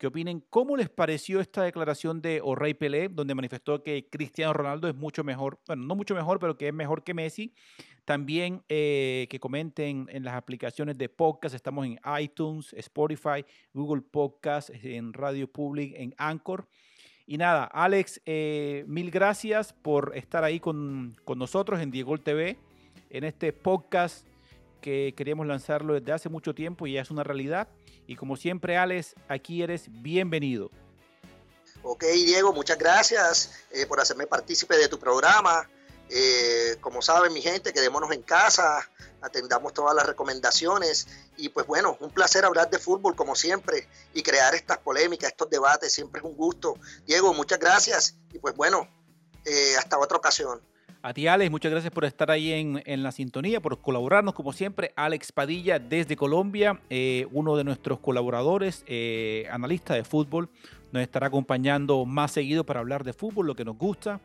que 0.02 0.08
opinen 0.08 0.44
cómo 0.50 0.78
les 0.78 0.90
pareció 0.90 1.40
esta 1.42 1.62
declaración 1.62 2.24
de 2.24 2.42
O'Reilly 2.44 2.74
Pelé, 2.74 3.08
donde 3.08 3.36
manifestó 3.36 3.84
que 3.84 4.10
Cristiano 4.10 4.52
Ronaldo 4.52 4.88
es 4.88 4.96
mucho 4.96 5.24
mejor, 5.24 5.60
bueno, 5.68 5.86
no 5.86 5.96
mucho 5.96 6.16
mejor, 6.16 6.40
pero 6.40 6.58
que 6.58 6.70
es 6.70 6.74
mejor 6.74 7.04
que 7.04 7.14
Messi. 7.14 7.54
También 8.04 8.64
eh, 8.68 9.28
que 9.30 9.40
comenten 9.40 10.08
en 10.10 10.24
las 10.24 10.34
aplicaciones 10.34 10.98
de 10.98 11.08
podcast, 11.08 11.54
estamos 11.54 11.86
en 11.86 12.00
iTunes, 12.20 12.74
Spotify, 12.74 13.46
Google 13.76 14.02
Podcast, 14.02 14.72
en 14.72 15.14
Radio 15.14 15.48
Public, 15.48 15.94
en 15.96 16.16
Anchor. 16.18 16.68
Y 17.28 17.38
nada, 17.38 17.66
Alex, 17.66 18.24
eh, 18.26 18.84
mil 18.88 19.12
gracias 19.12 19.72
por 19.72 20.14
estar 20.18 20.44
ahí 20.44 20.60
con, 20.60 21.16
con 21.26 21.38
nosotros 21.38 21.80
en 21.80 21.92
Diego 21.92 22.18
TV, 22.18 22.58
en 23.12 23.24
este 23.24 23.54
podcast 23.54 24.26
que 24.82 25.14
queríamos 25.16 25.46
lanzarlo 25.46 25.94
desde 25.94 26.12
hace 26.12 26.28
mucho 26.28 26.56
tiempo 26.56 26.88
y 26.88 26.94
ya 26.94 27.02
es 27.02 27.12
una 27.12 27.24
realidad. 27.24 27.68
Y 28.08 28.16
como 28.16 28.36
siempre, 28.36 28.78
Alex, 28.78 29.16
aquí 29.28 29.62
eres 29.62 29.86
bienvenido. 29.90 30.70
Ok, 31.84 32.04
Diego, 32.04 32.54
muchas 32.54 32.78
gracias 32.78 33.52
eh, 33.72 33.86
por 33.86 34.00
hacerme 34.00 34.28
partícipe 34.28 34.78
de 34.78 34.88
tu 34.88 35.00
programa. 35.00 35.68
Eh, 36.10 36.76
como 36.82 37.02
saben, 37.02 37.32
mi 37.32 37.42
gente, 37.42 37.72
quedémonos 37.72 38.12
en 38.12 38.22
casa, 38.22 38.88
atendamos 39.22 39.74
todas 39.74 39.96
las 39.96 40.06
recomendaciones 40.06 41.08
y 41.38 41.50
pues 41.50 41.66
bueno, 41.66 41.98
un 42.02 42.12
placer 42.12 42.44
hablar 42.44 42.70
de 42.70 42.80
fútbol 42.80 43.16
como 43.16 43.34
siempre 43.34 43.88
y 44.14 44.22
crear 44.22 44.54
estas 44.54 44.80
polémicas, 44.80 45.30
estos 45.30 45.50
debates, 45.50 45.94
siempre 45.94 46.20
es 46.20 46.26
un 46.26 46.36
gusto. 46.36 46.76
Diego, 47.06 47.34
muchas 47.34 47.60
gracias 47.60 48.18
y 48.34 48.40
pues 48.40 48.54
bueno, 48.56 48.90
eh, 49.46 49.76
hasta 49.78 49.98
otra 49.98 50.18
ocasión. 50.18 50.62
A 51.04 51.16
ti, 51.16 51.26
Alex, 51.26 51.50
muchas 51.50 51.72
gracias 51.72 51.92
por 51.92 52.06
estar 52.06 52.30
ahí 52.30 52.52
en, 52.54 53.04
la 53.04 53.12
sintonía, 53.12 53.60
por 53.60 53.82
colaborarnos 53.82 54.36
como 54.36 54.54
siempre. 54.54 54.94
Alex 54.96 55.32
Padilla 55.32 55.80
desde 55.80 56.16
Colombia, 56.16 56.80
eh, 56.92 57.26
uno 57.32 57.58
de 57.58 57.64
nuestros 57.64 58.00
colaboradores, 58.00 58.84
eh, 58.86 59.48
analista 59.52 59.96
de 59.96 60.04
fútbol. 60.04 60.50
nos 60.92 61.02
estará 61.02 61.28
acompañando 61.28 62.06
más 62.06 62.32
seguido 62.32 62.66
para 62.66 62.82
hablar 62.82 63.04
de 63.04 63.14
fútbol, 63.14 63.48
lo 63.48 63.56
que 63.56 63.66
nos 63.66 63.78
gusta. 63.78 64.22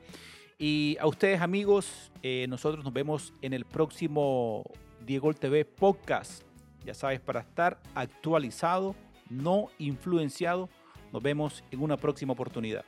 Y 0.59 0.99
a 1.01 1.07
ustedes 1.07 1.41
amigos, 1.41 2.13
eh, 2.23 2.45
nosotros 2.49 2.85
nos 2.85 2.93
vemos 2.93 3.33
en 3.41 3.55
el 3.55 3.65
próximo 3.65 4.63
Diego 5.07 5.33
TV 5.33 5.65
podcast. 5.65 6.43
Ya 6.85 6.93
sabes, 6.93 7.21
para 7.21 7.41
estar 7.41 7.79
actualizado, 7.95 8.95
no 9.31 9.69
influenciado. 9.79 10.69
Nos 11.11 11.23
vemos 11.23 11.65
en 11.71 11.81
una 11.81 11.97
próxima 11.97 12.35
oportunidad. 12.35 12.85